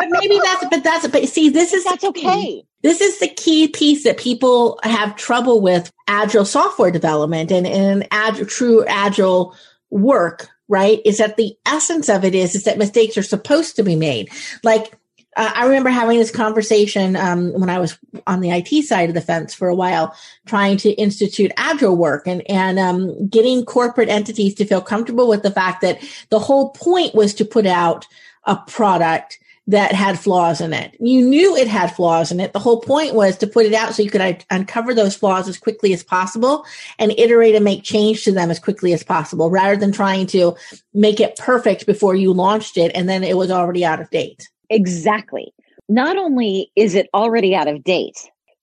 maybe 0.10 0.40
that's 0.42 0.66
but 0.70 0.84
that's 0.84 1.08
but 1.10 1.28
see, 1.28 1.50
this 1.50 1.74
is 1.74 1.84
that's 1.84 2.06
okay. 2.06 2.64
This 2.82 3.02
is 3.02 3.20
the 3.20 3.28
key 3.28 3.68
piece 3.68 4.06
that 4.06 4.18
people 4.18 4.80
have 4.84 5.16
trouble 5.18 5.62
with 5.62 5.92
agile 6.08 6.46
software 6.46 6.92
development 6.92 7.52
and, 7.52 7.68
and 7.68 8.08
agile, 8.12 8.46
true 8.46 8.86
agile 8.86 9.56
work 9.90 10.50
right? 10.74 11.00
Is 11.06 11.20
that 11.20 11.38
the 11.38 11.56
essence 11.68 12.10
of 12.10 12.26
it 12.26 12.34
is, 12.34 12.56
is 12.56 12.64
that 12.64 12.80
mistakes 12.80 13.16
are 13.16 13.24
supposed 13.24 13.76
to 13.76 13.84
be 13.84 13.96
made. 13.96 14.32
Like, 14.64 14.98
uh, 15.38 15.52
I 15.54 15.66
remember 15.66 15.92
having 15.92 16.18
this 16.18 16.32
conversation 16.32 17.16
um, 17.16 17.54
when 17.54 17.70
I 17.70 17.78
was 17.78 17.96
on 18.26 18.42
the 18.42 18.50
IT 18.50 18.84
side 18.84 19.08
of 19.08 19.14
the 19.14 19.22
fence 19.22 19.54
for 19.54 19.68
a 19.68 19.76
while, 19.76 20.16
trying 20.48 20.78
to 20.78 20.90
institute 20.94 21.52
agile 21.58 21.96
work 21.96 22.26
and 22.26 22.42
and 22.50 22.80
um, 22.80 23.28
getting 23.28 23.66
corporate 23.66 24.10
entities 24.10 24.56
to 24.56 24.66
feel 24.66 24.82
comfortable 24.82 25.28
with 25.28 25.44
the 25.44 25.52
fact 25.52 25.82
that 25.82 26.02
the 26.30 26.40
whole 26.40 26.72
point 26.72 27.14
was 27.14 27.36
to 27.36 27.46
put 27.46 27.68
out 27.68 28.08
a 28.46 28.56
product 28.68 29.40
that 29.68 29.94
had 29.94 30.20
flaws 30.20 30.60
in 30.60 30.74
it. 30.74 30.96
You 31.00 31.26
knew 31.26 31.56
it 31.56 31.68
had 31.68 31.96
flaws 31.96 32.32
in 32.32 32.40
it. 32.40 32.52
The 32.52 32.60
whole 32.60 32.82
point 32.82 33.14
was 33.14 33.38
to 33.38 33.48
put 33.48 33.66
it 33.66 33.74
out 33.74 33.94
so 33.94 34.04
you 34.04 34.10
could 34.10 34.44
uncover 34.50 34.94
those 34.94 35.16
flaws 35.16 35.48
as 35.48 35.58
quickly 35.58 35.94
as 35.94 36.04
possible 36.04 36.66
and 37.00 37.14
iterate 37.18 37.56
and 37.56 37.64
make 37.64 37.84
change 37.84 38.26
to 38.26 38.32
them 38.32 38.52
as 38.52 38.60
quickly 38.60 38.92
as 38.94 39.04
possible 39.04 39.50
rather 39.50 39.78
than 39.78 39.92
trying 39.92 40.28
to 40.28 40.56
make 40.94 41.20
it 41.22 41.38
perfect 41.38 41.86
before 41.86 42.14
you 42.14 42.34
launched 42.34 42.78
it 42.78 42.92
and 42.94 43.08
then 43.08 43.24
it 43.24 43.38
was 43.38 43.52
already 43.52 43.86
out 43.86 44.02
of 44.02 44.10
date. 44.10 44.50
Exactly. 44.70 45.54
Not 45.88 46.18
only 46.18 46.72
is 46.76 46.96
it 46.96 47.10
already 47.14 47.56
out 47.56 47.68
of 47.68 47.84
date, 47.84 48.18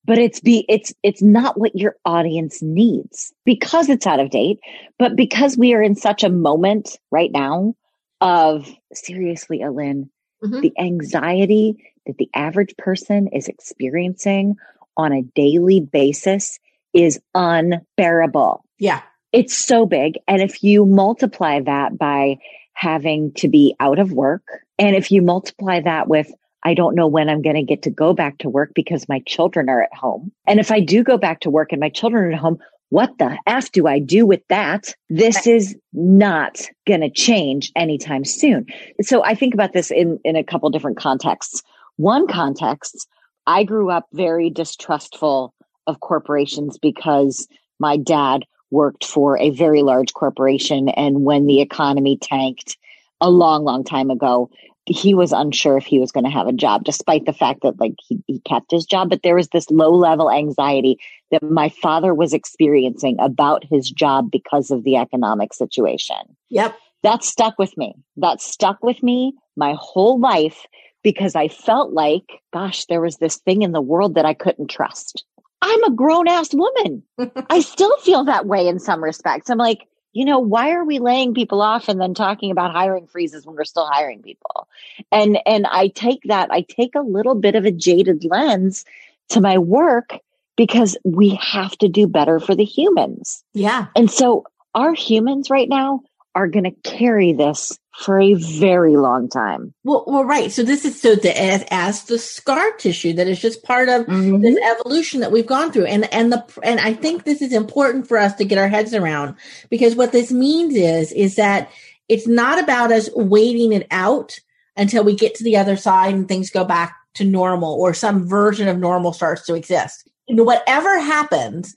but 0.05 0.18
it's 0.18 0.40
be 0.40 0.64
it's 0.68 0.92
it's 1.03 1.22
not 1.22 1.59
what 1.59 1.77
your 1.77 1.96
audience 2.05 2.62
needs 2.62 3.33
because 3.44 3.88
it's 3.88 4.07
out 4.07 4.20
of 4.20 4.31
date, 4.31 4.59
but 4.98 5.16
because 5.16 5.57
we 5.57 5.72
are 5.75 5.83
in 5.83 5.94
such 5.94 6.25
a 6.25 6.31
moment 6.31 6.98
right 7.11 7.31
now 7.31 7.75
of 8.20 8.68
seriously, 8.92 9.61
Alin, 9.61 10.09
mm-hmm. 10.42 10.61
the 10.61 10.72
anxiety 10.79 11.92
that 12.07 12.16
the 12.18 12.31
average 12.35 12.76
person 12.76 13.29
is 13.29 13.48
experiencing 13.48 14.57
on 14.96 15.12
a 15.12 15.22
daily 15.22 15.81
basis 15.81 16.59
is 16.92 17.20
unbearable. 17.35 18.64
Yeah. 18.79 19.03
It's 19.33 19.57
so 19.57 19.87
big. 19.87 20.18
And 20.26 20.42
if 20.42 20.62
you 20.62 20.85
multiply 20.85 21.61
that 21.61 21.96
by 21.96 22.38
having 22.72 23.33
to 23.35 23.48
be 23.48 23.76
out 23.79 23.98
of 23.98 24.12
work, 24.12 24.42
and 24.79 24.96
if 24.96 25.12
you 25.12 25.22
multiply 25.22 25.81
that 25.81 26.09
with, 26.09 26.33
I 26.64 26.74
don't 26.74 26.94
know 26.94 27.07
when 27.07 27.29
I'm 27.29 27.42
going 27.42 27.57
to 27.57 27.62
get 27.62 27.83
to 27.83 27.90
go 27.90 28.12
back 28.12 28.38
to 28.38 28.48
work 28.48 28.72
because 28.74 29.09
my 29.09 29.20
children 29.26 29.68
are 29.68 29.83
at 29.83 29.94
home. 29.94 30.33
And 30.46 30.59
if 30.59 30.70
I 30.70 30.81
do 30.81 31.03
go 31.05 31.16
back 31.16 31.40
to 31.40 31.50
work 31.50 31.72
and 31.72 31.81
my 31.81 31.88
children 31.88 32.24
are 32.24 32.33
at 32.33 32.38
home, 32.38 32.59
what 32.90 33.16
the 33.18 33.38
F 33.46 33.72
do 33.72 33.87
I 33.87 33.98
do 33.98 34.26
with 34.26 34.46
that? 34.48 34.94
This 35.09 35.46
is 35.46 35.76
not 35.92 36.68
going 36.87 37.00
to 37.00 37.11
change 37.11 37.72
anytime 37.74 38.24
soon. 38.24 38.66
So 39.00 39.24
I 39.24 39.35
think 39.35 39.55
about 39.55 39.72
this 39.72 39.90
in, 39.90 40.18
in 40.24 40.37
a 40.37 40.44
couple 40.44 40.68
different 40.70 40.98
contexts. 40.98 41.62
One 41.96 42.26
context, 42.26 43.09
I 43.46 43.64
grew 43.64 43.90
up 43.90 44.07
very 44.12 44.50
distrustful 44.50 45.55
of 45.87 46.00
corporations 46.00 46.79
because 46.79 47.48
my 47.79 47.96
dad 47.96 48.44
worked 48.70 49.05
for 49.05 49.38
a 49.38 49.50
very 49.50 49.83
large 49.83 50.12
corporation. 50.12 50.88
And 50.90 51.24
when 51.24 51.46
the 51.46 51.61
economy 51.61 52.18
tanked 52.20 52.76
a 53.20 53.31
long, 53.31 53.64
long 53.64 53.85
time 53.85 54.11
ago, 54.11 54.50
he 54.90 55.14
was 55.14 55.31
unsure 55.31 55.76
if 55.76 55.87
he 55.87 56.00
was 56.00 56.11
going 56.11 56.24
to 56.24 56.31
have 56.31 56.48
a 56.48 56.53
job, 56.53 56.83
despite 56.83 57.24
the 57.24 57.33
fact 57.33 57.61
that 57.62 57.79
like 57.79 57.94
he, 58.07 58.20
he 58.26 58.40
kept 58.40 58.72
his 58.72 58.85
job. 58.85 59.09
But 59.09 59.22
there 59.22 59.37
was 59.37 59.48
this 59.48 59.70
low 59.70 59.94
level 59.94 60.31
anxiety 60.31 60.98
that 61.31 61.44
my 61.44 61.68
father 61.68 62.12
was 62.12 62.35
experiencing 62.35 63.16
about 63.20 63.64
his 63.64 63.88
job 63.88 64.33
because 64.33 64.72
of 64.72 64.83
the 64.83 64.96
economic 64.96 65.55
situation. 65.55 66.16
Yep. 66.48 66.76
That 67.05 67.22
stuck 67.22 67.57
with 67.57 67.76
me. 67.79 67.94
That 68.16 68.40
stuck 68.40 68.83
with 68.83 69.00
me 69.00 69.35
my 69.57 69.76
whole 69.79 70.18
life 70.18 70.66
because 71.05 71.37
I 71.37 71.46
felt 71.46 71.92
like, 71.92 72.24
gosh, 72.53 72.85
there 72.87 73.00
was 73.00 73.18
this 73.18 73.37
thing 73.37 73.62
in 73.62 73.70
the 73.70 73.81
world 73.81 74.16
that 74.16 74.26
I 74.26 74.35
couldn't 74.35 74.68
trust. 74.68 75.24
I'm 75.62 75.85
a 75.85 75.94
grown 75.94 76.26
ass 76.26 76.53
woman. 76.53 77.05
I 77.48 77.61
still 77.61 77.96
feel 77.98 78.24
that 78.24 78.46
way 78.46 78.66
in 78.66 78.81
some 78.81 79.05
respects. 79.05 79.50
I'm 79.50 79.59
like, 79.59 79.87
you 80.12 80.25
know, 80.25 80.40
why 80.40 80.73
are 80.73 80.85
we 80.85 80.99
laying 80.99 81.35
people 81.35 81.62
off 81.62 81.88
and 81.88 82.01
then 82.01 82.14
talking 82.14 82.51
about 82.51 82.73
hiring 82.73 83.07
freezes 83.07 83.46
when 83.46 83.57
we're 83.57 83.64
still 83.64 83.87
hiring 83.87 84.23
people? 84.23 84.68
And 85.12 85.38
and 85.46 85.66
I 85.66 85.88
take 85.88 86.23
that, 86.25 86.51
I 86.51 86.62
take 86.62 86.94
a 86.94 87.01
little 87.01 87.35
bit 87.35 87.55
of 87.55 87.64
a 87.64 87.70
jaded 87.70 88.25
lens 88.25 88.85
to 89.31 89.40
my 89.40 89.59
work 89.59 90.18
because 90.57 90.96
we 91.05 91.38
have 91.40 91.77
to 91.79 91.88
do 91.88 92.07
better 92.07 92.40
for 92.40 92.55
the 92.55 92.64
humans. 92.64 93.44
Yeah. 93.55 93.87
And 93.96 94.11
so 94.11 94.44
our 94.75 94.92
humans 94.94 95.49
right 95.51 95.68
now 95.68 96.03
are 96.35 96.49
going 96.49 96.64
to 96.64 96.90
carry 96.90 97.33
this 97.33 97.79
for 98.01 98.19
a 98.19 98.33
very 98.33 98.97
long 98.97 99.29
time. 99.29 99.75
Well, 99.85 100.05
well, 100.07 100.25
right. 100.25 100.51
So 100.51 100.63
this 100.63 100.87
is 100.87 101.01
so 101.01 101.17
the 101.17 101.35
as, 101.71 102.05
the 102.05 102.19
scar 102.19 102.73
tissue 102.79 103.13
that 103.13 103.29
is 103.29 103.39
just 103.39 103.63
part 103.63 103.91
of 103.91 104.07
mm-hmm. 104.07 104.41
this 104.41 104.57
evolution 104.59 105.21
that 105.21 105.31
we've 105.31 105.47
gone 105.47 105.71
through, 105.71 105.85
and 105.85 106.13
and 106.13 106.33
the 106.33 106.45
and 106.63 106.81
I 106.81 106.95
think 106.95 107.25
this 107.25 107.43
is 107.43 107.53
important 107.53 108.09
for 108.09 108.17
us 108.17 108.35
to 108.37 108.45
get 108.45 108.59
our 108.59 108.69
heads 108.69 108.95
around 108.95 109.37
because 109.69 109.95
what 109.95 110.13
this 110.13 110.33
means 110.33 110.75
is 110.75 111.13
is 111.13 111.37
that 111.37 111.71
it's 112.09 112.27
not 112.27 112.59
about 112.59 112.91
us 112.91 113.11
waiting 113.15 113.73
it 113.73 113.87
out 113.91 114.41
until 114.77 115.05
we 115.05 115.15
get 115.15 115.35
to 115.35 115.45
the 115.45 115.59
other 115.59 115.77
side 115.77 116.15
and 116.15 116.27
things 116.27 116.51
go 116.51 116.65
back 116.65 116.97
to 117.15 117.25
normal 117.25 117.75
or 117.75 117.93
some 117.93 118.27
version 118.27 118.67
of 118.67 118.79
normal 118.79 119.13
starts 119.13 119.45
to 119.45 119.55
exist. 119.55 120.09
And 120.27 120.47
whatever 120.47 120.99
happens, 121.01 121.77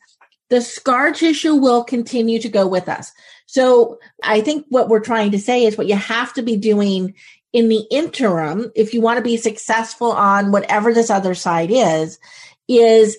the 0.50 0.62
scar 0.62 1.12
tissue 1.12 1.56
will 1.56 1.84
continue 1.84 2.40
to 2.40 2.50
go 2.50 2.66
with 2.66 2.88
us. 2.88 3.12
So 3.54 4.00
I 4.24 4.42
think 4.42 4.66
what 4.70 4.90
we're 4.90 5.00
trying 5.00 5.30
to 5.30 5.40
say 5.40 5.66
is 5.66 5.78
what 5.78 5.86
you 5.86 5.96
have 5.96 6.34
to 6.34 6.42
be 6.42 6.58
doing 6.58 7.14
in 7.52 7.70
the 7.70 7.86
interim, 7.92 8.72
if 8.76 8.96
you 8.96 9.02
want 9.02 9.18
to 9.18 9.24
be 9.24 9.38
successful 9.38 10.12
on 10.12 10.52
whatever 10.52 10.92
this 10.92 11.12
other 11.12 11.36
side 11.36 11.70
is, 11.70 12.18
is 12.68 13.16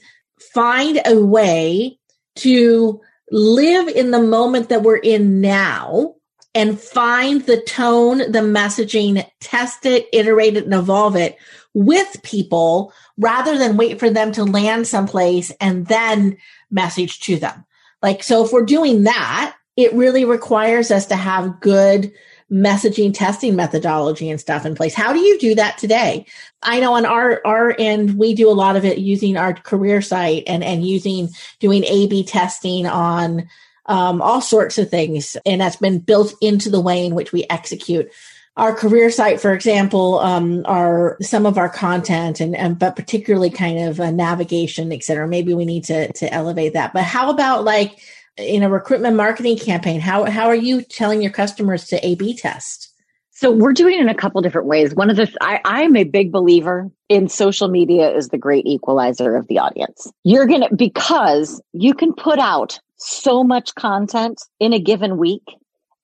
find 0.53 1.01
a 1.07 1.17
way 1.17 2.01
to 2.35 3.01
live 3.31 3.87
in 3.87 4.11
the 4.11 4.21
moment 4.21 4.71
that 4.71 4.83
we're 4.83 4.97
in 4.97 5.41
now 5.41 6.17
and 6.53 6.81
find 6.81 7.43
the 7.43 7.61
tone, 7.61 8.19
the 8.19 8.41
messaging, 8.41 9.25
test 9.39 9.87
it, 9.87 10.09
iterate 10.13 10.57
it, 10.57 10.65
and 10.65 10.75
evolve 10.75 11.15
it 11.15 11.37
with 11.75 12.21
people 12.25 12.93
rather 13.17 13.57
than 13.57 13.77
wait 13.77 14.01
for 14.01 14.11
them 14.11 14.33
to 14.33 14.43
land 14.43 14.89
someplace 14.89 15.53
and 15.61 15.87
then 15.87 16.39
message 16.73 17.21
to 17.21 17.37
them. 17.37 17.65
Like, 18.03 18.25
so 18.25 18.45
if 18.45 18.53
we're 18.53 18.65
doing 18.65 19.05
that, 19.05 19.55
it 19.77 19.93
really 19.93 20.25
requires 20.25 20.91
us 20.91 21.07
to 21.07 21.17
have 21.17 21.61
good 21.61 22.13
messaging 22.53 23.13
testing 23.13 23.57
methodology 23.57 24.31
and 24.31 24.39
stuff 24.39 24.67
in 24.67 24.75
place. 24.75 24.95
How 24.95 25.13
do 25.13 25.19
you 25.19 25.39
do 25.39 25.55
that 25.55 25.79
today? 25.79 26.27
I 26.63 26.79
know 26.79 26.95
on 26.95 27.07
our 27.07 27.41
our 27.45 27.75
end 27.79 28.19
we 28.19 28.35
do 28.35 28.51
a 28.51 28.53
lot 28.53 28.77
of 28.77 28.85
it 28.85 28.99
using 28.99 29.37
our 29.37 29.55
career 29.55 30.03
site 30.03 30.45
and 30.47 30.63
and 30.63 30.87
using 30.87 31.31
doing 31.59 31.85
A 31.85 32.07
B 32.07 32.23
testing 32.23 32.87
on 32.87 33.49
um, 33.87 34.23
all 34.23 34.41
sorts 34.41 34.79
of 34.79 34.91
things, 34.91 35.37
and 35.45 35.61
that's 35.61 35.77
been 35.77 35.99
built 35.99 36.35
into 36.41 36.71
the 36.71 36.81
way 36.81 37.05
in 37.05 37.15
which 37.15 37.33
we 37.33 37.45
execute 37.51 38.11
our 38.57 38.73
career 38.73 39.11
site, 39.11 39.41
for 39.41 39.53
example, 39.53 40.21
um, 40.21 40.63
are 40.65 41.17
some 41.21 41.45
of 41.45 41.59
our 41.59 41.69
content 41.69 42.41
and, 42.41 42.55
and 42.55 42.79
but 42.79 42.95
particularly 42.95 43.51
kind 43.51 43.81
of 43.81 43.99
navigation, 43.99 44.93
et 44.93 45.03
cetera. 45.03 45.27
Maybe 45.27 45.55
we 45.55 45.65
need 45.65 45.85
to 45.85 46.13
to 46.13 46.33
elevate 46.33 46.75
that. 46.75 46.93
But 46.93 47.03
how 47.03 47.31
about 47.31 47.65
like 47.65 47.99
in 48.37 48.63
a 48.63 48.69
recruitment 48.69 49.17
marketing 49.17 49.59
campaign? 49.59 50.01
How 50.01 50.25
how 50.25 50.47
are 50.47 50.55
you 50.55 50.83
telling 50.83 51.23
your 51.23 51.33
customers 51.33 51.87
to 51.89 52.07
A 52.07 52.15
B 52.15 52.37
test? 52.37 52.91
So 53.31 53.51
we're 53.51 53.73
doing 53.73 53.95
it 53.95 54.01
in 54.01 54.09
a 54.09 54.15
couple 54.15 54.41
different 54.43 54.69
ways. 54.69 54.95
One 54.95 55.11
of 55.11 55.17
the 55.17 55.29
I, 55.41 55.61
I'm 55.65 55.97
a 55.97 56.05
big 56.05 56.31
believer 56.31 56.91
in 57.09 57.29
social 57.29 57.69
media 57.69 58.15
is 58.15 58.29
the 58.29 58.39
great 58.39 58.67
equalizer 58.67 59.37
of 59.37 59.49
the 59.49 59.59
audience. 59.59 60.11
You're 60.23 60.47
gonna 60.47 60.73
because 60.75 61.61
you 61.73 61.95
can 61.95 62.13
put 62.13 62.39
out 62.39 62.79
so 62.97 63.43
much 63.43 63.75
content 63.75 64.41
in 64.61 64.73
a 64.73 64.79
given 64.79 65.19
week 65.19 65.43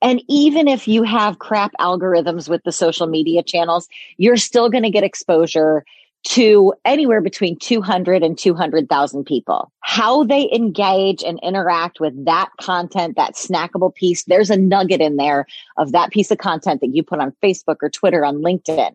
and 0.02 0.22
even 0.28 0.66
if 0.66 0.88
you 0.88 1.02
have 1.02 1.38
crap 1.38 1.72
algorithms 1.78 2.48
with 2.48 2.62
the 2.64 2.72
social 2.72 3.06
media 3.06 3.42
channels, 3.42 3.88
you're 4.16 4.36
still 4.36 4.70
going 4.70 4.84
to 4.84 4.90
get 4.90 5.04
exposure 5.04 5.84
to 6.22 6.74
anywhere 6.84 7.20
between 7.20 7.58
200 7.58 8.22
and 8.22 8.36
200,000 8.36 9.24
people. 9.24 9.72
How 9.80 10.24
they 10.24 10.50
engage 10.52 11.22
and 11.22 11.40
interact 11.42 11.98
with 11.98 12.24
that 12.24 12.50
content, 12.60 13.16
that 13.16 13.34
snackable 13.34 13.94
piece, 13.94 14.24
there's 14.24 14.50
a 14.50 14.56
nugget 14.56 15.00
in 15.00 15.16
there 15.16 15.46
of 15.78 15.92
that 15.92 16.10
piece 16.10 16.30
of 16.30 16.38
content 16.38 16.80
that 16.82 16.94
you 16.94 17.02
put 17.02 17.20
on 17.20 17.34
Facebook 17.42 17.76
or 17.82 17.88
Twitter 17.88 18.24
on 18.24 18.42
LinkedIn 18.42 18.92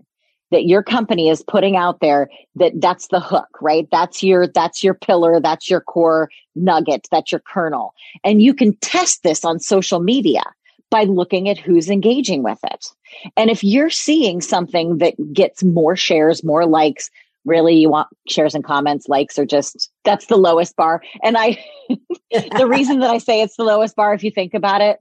that 0.51 0.65
your 0.65 0.83
company 0.83 1.29
is 1.29 1.43
putting 1.43 1.75
out 1.75 1.99
there 1.99 2.29
that 2.55 2.73
that's 2.79 3.07
the 3.07 3.19
hook, 3.19 3.49
right? 3.61 3.87
That's 3.91 4.21
your, 4.21 4.47
that's 4.47 4.83
your 4.83 4.93
pillar. 4.93 5.39
That's 5.39 5.69
your 5.69 5.81
core 5.81 6.29
nugget. 6.55 7.07
That's 7.11 7.31
your 7.31 7.41
kernel. 7.41 7.93
And 8.23 8.41
you 8.41 8.53
can 8.53 8.75
test 8.77 9.23
this 9.23 9.43
on 9.43 9.59
social 9.59 9.99
media 9.99 10.43
by 10.95 11.03
looking 11.03 11.49
at 11.49 11.57
who's 11.57 11.89
engaging 11.89 12.41
with 12.41 12.59
it. 12.63 12.87
And 13.35 13.49
if 13.49 13.65
you're 13.65 13.89
seeing 13.89 14.39
something 14.39 14.99
that 14.99 15.15
gets 15.33 15.61
more 15.61 15.97
shares, 15.97 16.41
more 16.41 16.65
likes, 16.65 17.09
really 17.43 17.75
you 17.75 17.89
want 17.89 18.07
shares 18.29 18.55
and 18.55 18.63
comments, 18.63 19.09
likes 19.09 19.37
are 19.37 19.45
just, 19.45 19.91
that's 20.05 20.27
the 20.27 20.37
lowest 20.37 20.77
bar. 20.77 21.01
And 21.21 21.35
I, 21.37 21.61
the 22.31 22.65
reason 22.65 22.99
that 22.99 23.09
I 23.09 23.17
say 23.17 23.41
it's 23.41 23.57
the 23.57 23.65
lowest 23.65 23.97
bar, 23.97 24.13
if 24.13 24.23
you 24.23 24.31
think 24.31 24.53
about 24.53 24.79
it, 24.79 24.97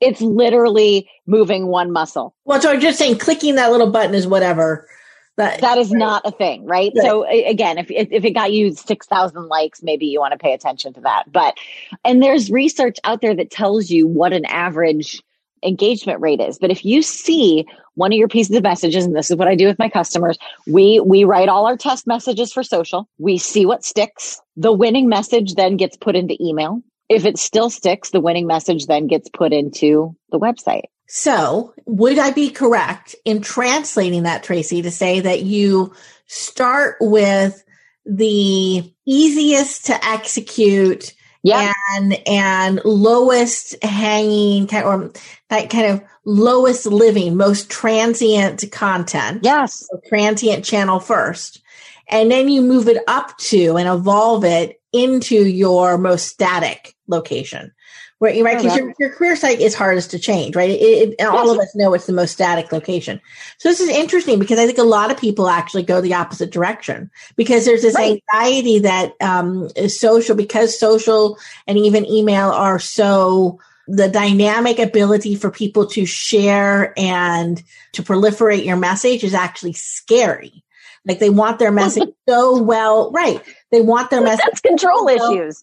it's 0.00 0.20
literally 0.20 1.08
moving 1.28 1.68
one 1.68 1.92
muscle. 1.92 2.34
Well, 2.44 2.60
so 2.60 2.72
I'm 2.72 2.80
just 2.80 2.98
saying 2.98 3.18
clicking 3.18 3.54
that 3.54 3.70
little 3.70 3.92
button 3.92 4.16
is 4.16 4.26
whatever. 4.26 4.88
That, 5.36 5.60
that 5.60 5.78
is 5.78 5.90
right. 5.90 5.98
not 5.98 6.22
a 6.24 6.32
thing, 6.32 6.64
right? 6.64 6.90
right? 6.96 7.06
So 7.06 7.24
again, 7.24 7.78
if, 7.78 7.88
if 7.88 8.24
it 8.24 8.32
got 8.32 8.52
you 8.52 8.74
6,000 8.74 9.46
likes, 9.46 9.80
maybe 9.80 10.06
you 10.06 10.18
want 10.18 10.32
to 10.32 10.38
pay 10.38 10.54
attention 10.54 10.92
to 10.94 11.02
that. 11.02 11.30
But, 11.30 11.56
and 12.04 12.20
there's 12.20 12.50
research 12.50 12.98
out 13.04 13.20
there 13.20 13.34
that 13.36 13.52
tells 13.52 13.90
you 13.90 14.08
what 14.08 14.32
an 14.32 14.44
average 14.46 15.22
engagement 15.66 16.20
rate 16.20 16.40
is. 16.40 16.58
But 16.58 16.70
if 16.70 16.84
you 16.84 17.02
see 17.02 17.66
one 17.94 18.12
of 18.12 18.18
your 18.18 18.28
pieces 18.28 18.56
of 18.56 18.62
messages, 18.62 19.04
and 19.04 19.16
this 19.16 19.30
is 19.30 19.36
what 19.36 19.48
I 19.48 19.54
do 19.54 19.66
with 19.66 19.78
my 19.78 19.88
customers, 19.88 20.38
we, 20.66 21.00
we 21.00 21.24
write 21.24 21.48
all 21.48 21.66
our 21.66 21.76
test 21.76 22.06
messages 22.06 22.52
for 22.52 22.62
social. 22.62 23.08
We 23.18 23.38
see 23.38 23.66
what 23.66 23.84
sticks. 23.84 24.40
The 24.56 24.72
winning 24.72 25.08
message 25.08 25.54
then 25.54 25.76
gets 25.76 25.96
put 25.96 26.16
into 26.16 26.36
email. 26.40 26.82
If 27.08 27.24
it 27.24 27.38
still 27.38 27.70
sticks, 27.70 28.10
the 28.10 28.20
winning 28.20 28.46
message 28.46 28.86
then 28.86 29.06
gets 29.06 29.28
put 29.28 29.52
into 29.52 30.16
the 30.30 30.38
website. 30.38 30.84
So 31.08 31.72
would 31.86 32.18
I 32.18 32.32
be 32.32 32.50
correct 32.50 33.14
in 33.24 33.40
translating 33.40 34.24
that, 34.24 34.42
Tracy, 34.42 34.82
to 34.82 34.90
say 34.90 35.20
that 35.20 35.42
you 35.42 35.94
start 36.26 36.96
with 37.00 37.62
the 38.04 38.92
easiest 39.06 39.86
to 39.86 40.04
execute 40.04 41.14
yeah. 41.46 41.72
and 41.94 42.14
and 42.26 42.80
lowest 42.84 43.82
hanging 43.82 44.66
kind 44.66 44.84
or 44.84 45.12
that 45.48 45.70
kind 45.70 45.86
of 45.92 46.02
lowest 46.24 46.86
living, 46.86 47.36
most 47.36 47.70
transient 47.70 48.64
content. 48.72 49.40
Yes. 49.42 49.86
So 49.88 50.00
transient 50.08 50.64
channel 50.64 51.00
first. 51.00 51.62
And 52.08 52.30
then 52.30 52.48
you 52.48 52.62
move 52.62 52.88
it 52.88 53.02
up 53.08 53.36
to 53.38 53.76
and 53.76 53.88
evolve 53.88 54.44
it 54.44 54.80
into 54.92 55.46
your 55.46 55.98
most 55.98 56.28
static 56.28 56.94
location. 57.08 57.72
Right, 58.18 58.42
right. 58.42 58.56
Because 58.56 58.76
your, 58.76 58.94
your 58.98 59.10
career 59.10 59.36
site 59.36 59.60
is 59.60 59.74
hardest 59.74 60.10
to 60.12 60.18
change, 60.18 60.56
right? 60.56 60.70
It, 60.70 61.16
it. 61.18 61.26
All 61.26 61.50
of 61.50 61.58
us 61.58 61.74
know 61.74 61.92
it's 61.92 62.06
the 62.06 62.14
most 62.14 62.32
static 62.32 62.72
location. 62.72 63.20
So 63.58 63.68
this 63.68 63.80
is 63.80 63.90
interesting 63.90 64.38
because 64.38 64.58
I 64.58 64.64
think 64.64 64.78
a 64.78 64.84
lot 64.84 65.10
of 65.10 65.18
people 65.18 65.48
actually 65.48 65.82
go 65.82 66.00
the 66.00 66.14
opposite 66.14 66.50
direction 66.50 67.10
because 67.36 67.66
there's 67.66 67.82
this 67.82 67.94
right. 67.94 68.22
anxiety 68.32 68.78
that 68.78 69.12
um, 69.20 69.68
is 69.76 70.00
social 70.00 70.34
because 70.34 70.78
social 70.78 71.38
and 71.66 71.76
even 71.76 72.06
email 72.06 72.48
are 72.48 72.78
so 72.78 73.60
the 73.86 74.08
dynamic 74.08 74.78
ability 74.78 75.34
for 75.34 75.50
people 75.50 75.86
to 75.86 76.06
share 76.06 76.94
and 76.98 77.62
to 77.92 78.02
proliferate 78.02 78.64
your 78.64 78.76
message 78.76 79.24
is 79.24 79.34
actually 79.34 79.74
scary. 79.74 80.64
Like 81.04 81.18
they 81.18 81.30
want 81.30 81.58
their 81.58 81.70
message 81.70 82.08
so 82.28 82.60
well, 82.62 83.12
right? 83.12 83.40
They 83.70 83.82
want 83.82 84.10
their 84.10 84.22
message. 84.22 84.44
That's 84.44 84.60
control 84.60 85.06
so 85.06 85.32
issues. 85.34 85.62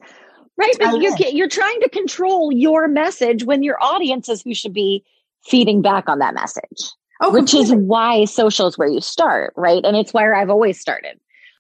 Right. 0.55 0.75
But 0.79 1.01
you're, 1.01 1.15
you're 1.17 1.49
trying 1.49 1.81
to 1.81 1.89
control 1.89 2.51
your 2.51 2.87
message 2.87 3.43
when 3.43 3.63
your 3.63 3.77
audience 3.81 4.29
is 4.29 4.43
who 4.43 4.53
should 4.53 4.73
be 4.73 5.03
feeding 5.43 5.81
back 5.81 6.07
on 6.07 6.19
that 6.19 6.35
message. 6.35 6.91
Oh, 7.21 7.31
which 7.31 7.53
is 7.53 7.71
why 7.71 8.25
social 8.25 8.67
is 8.67 8.77
where 8.77 8.87
you 8.87 8.99
start, 8.99 9.53
right? 9.55 9.83
And 9.83 9.95
it's 9.95 10.13
where 10.13 10.35
I've 10.35 10.49
always 10.49 10.79
started. 10.79 11.19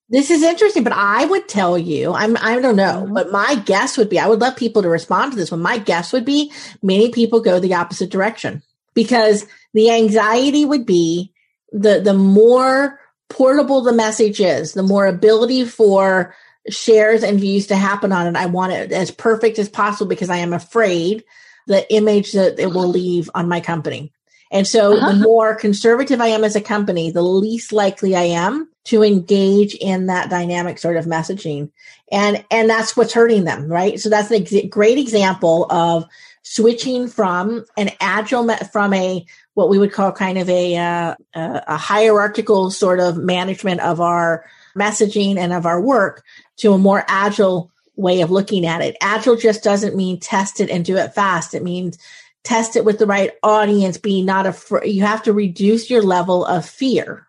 This 0.09 0.29
is 0.29 0.43
interesting, 0.43 0.83
but 0.83 0.93
I 0.93 1.25
would 1.25 1.47
tell 1.47 1.77
you, 1.77 2.13
I'm, 2.13 2.37
I 2.37 2.59
don't 2.59 2.75
know, 2.75 3.03
mm-hmm. 3.03 3.13
but 3.13 3.31
my 3.31 3.55
guess 3.55 3.97
would 3.97 4.09
be, 4.09 4.19
I 4.19 4.27
would 4.27 4.41
love 4.41 4.55
people 4.55 4.81
to 4.81 4.89
respond 4.89 5.31
to 5.31 5.37
this 5.37 5.51
one. 5.51 5.61
My 5.61 5.77
guess 5.77 6.11
would 6.11 6.25
be 6.25 6.51
many 6.81 7.09
people 7.09 7.39
go 7.39 7.59
the 7.59 7.75
opposite 7.75 8.09
direction 8.09 8.61
because 8.93 9.47
the 9.73 9.89
anxiety 9.91 10.65
would 10.65 10.85
be 10.85 11.33
the, 11.71 11.99
the 11.99 12.13
more 12.13 12.99
portable 13.29 13.81
the 13.81 13.93
message 13.93 14.39
is, 14.39 14.73
the 14.73 14.83
more 14.83 15.07
ability 15.07 15.65
for 15.65 16.35
shares 16.69 17.23
and 17.23 17.39
views 17.39 17.67
to 17.67 17.75
happen 17.75 18.11
on 18.11 18.27
it. 18.27 18.35
I 18.35 18.45
want 18.45 18.73
it 18.73 18.91
as 18.91 19.11
perfect 19.11 19.59
as 19.59 19.69
possible 19.69 20.07
because 20.07 20.29
I 20.29 20.37
am 20.37 20.53
afraid 20.53 21.23
the 21.67 21.91
image 21.93 22.33
that 22.33 22.59
it 22.59 22.67
will 22.67 22.87
leave 22.87 23.29
on 23.33 23.47
my 23.47 23.59
company. 23.59 24.11
And 24.51 24.67
so 24.67 24.95
uh-huh. 24.95 25.11
the 25.11 25.17
more 25.19 25.55
conservative 25.55 26.21
I 26.21 26.27
am 26.27 26.43
as 26.43 26.55
a 26.55 26.61
company, 26.61 27.09
the 27.09 27.23
least 27.23 27.73
likely 27.73 28.15
I 28.15 28.23
am 28.23 28.69
to 28.85 29.03
engage 29.03 29.75
in 29.75 30.07
that 30.07 30.29
dynamic 30.29 30.77
sort 30.77 30.97
of 30.97 31.05
messaging. 31.05 31.71
And, 32.11 32.45
and 32.51 32.69
that's 32.69 32.95
what's 32.95 33.13
hurting 33.13 33.45
them, 33.45 33.67
right? 33.67 33.99
So 33.99 34.09
that's 34.09 34.29
a 34.29 34.41
ex- 34.41 34.67
great 34.69 34.99
example 34.99 35.65
of 35.71 36.05
switching 36.43 37.07
from 37.07 37.65
an 37.77 37.91
agile, 37.99 38.43
me- 38.43 38.55
from 38.71 38.93
a, 38.93 39.25
what 39.55 39.69
we 39.69 39.79
would 39.79 39.93
call 39.93 40.11
kind 40.11 40.37
of 40.37 40.49
a, 40.49 40.75
uh, 40.75 41.15
a 41.33 41.77
hierarchical 41.77 42.69
sort 42.69 42.99
of 42.99 43.17
management 43.17 43.79
of 43.81 44.01
our 44.01 44.45
messaging 44.77 45.37
and 45.37 45.53
of 45.53 45.65
our 45.65 45.79
work 45.81 46.23
to 46.57 46.73
a 46.73 46.77
more 46.77 47.03
agile 47.07 47.71
way 47.95 48.21
of 48.21 48.31
looking 48.31 48.65
at 48.65 48.81
it. 48.81 48.97
Agile 49.01 49.35
just 49.35 49.63
doesn't 49.63 49.95
mean 49.95 50.19
test 50.19 50.59
it 50.59 50.69
and 50.69 50.83
do 50.83 50.97
it 50.97 51.13
fast. 51.13 51.53
It 51.53 51.63
means 51.63 51.97
test 52.43 52.75
it 52.75 52.85
with 52.85 52.99
the 52.99 53.05
right 53.05 53.31
audience, 53.43 53.97
be 53.97 54.21
not 54.21 54.45
afraid. 54.45 54.91
You 54.91 55.03
have 55.03 55.23
to 55.23 55.33
reduce 55.33 55.89
your 55.89 56.01
level 56.01 56.45
of 56.45 56.67
fear 56.67 57.27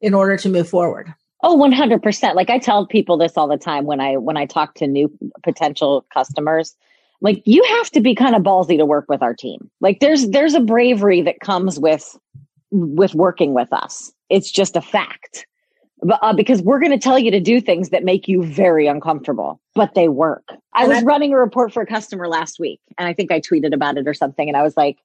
in 0.00 0.14
order 0.14 0.36
to 0.38 0.48
move 0.48 0.68
forward. 0.68 1.14
Oh, 1.42 1.56
100%. 1.56 2.34
Like 2.34 2.50
I 2.50 2.58
tell 2.58 2.86
people 2.86 3.16
this 3.16 3.36
all 3.36 3.48
the 3.48 3.56
time 3.56 3.84
when 3.84 4.00
I 4.00 4.16
when 4.16 4.36
I 4.36 4.46
talk 4.46 4.74
to 4.74 4.86
new 4.86 5.10
potential 5.42 6.04
customers. 6.12 6.74
Like 7.22 7.42
you 7.44 7.62
have 7.64 7.90
to 7.90 8.00
be 8.00 8.14
kind 8.14 8.34
of 8.34 8.42
ballsy 8.42 8.78
to 8.78 8.86
work 8.86 9.06
with 9.08 9.22
our 9.22 9.34
team. 9.34 9.70
Like 9.80 10.00
there's 10.00 10.28
there's 10.28 10.54
a 10.54 10.60
bravery 10.60 11.22
that 11.22 11.40
comes 11.40 11.78
with 11.78 12.18
with 12.70 13.14
working 13.14 13.54
with 13.54 13.72
us. 13.72 14.12
It's 14.28 14.50
just 14.50 14.76
a 14.76 14.82
fact 14.82 15.46
uh, 16.22 16.32
because 16.32 16.62
we're 16.62 16.80
going 16.80 16.92
to 16.92 16.98
tell 16.98 17.18
you 17.18 17.30
to 17.30 17.40
do 17.40 17.60
things 17.60 17.90
that 17.90 18.04
make 18.04 18.28
you 18.28 18.42
very 18.42 18.86
uncomfortable, 18.86 19.60
but 19.74 19.94
they 19.94 20.08
work. 20.08 20.48
I 20.72 20.86
was 20.86 21.02
running 21.02 21.32
a 21.32 21.38
report 21.38 21.72
for 21.72 21.82
a 21.82 21.86
customer 21.86 22.28
last 22.28 22.58
week 22.58 22.80
and 22.98 23.08
I 23.08 23.12
think 23.12 23.30
I 23.30 23.40
tweeted 23.40 23.74
about 23.74 23.96
it 23.98 24.06
or 24.06 24.14
something. 24.14 24.48
And 24.48 24.56
I 24.56 24.62
was 24.62 24.76
like, 24.76 24.98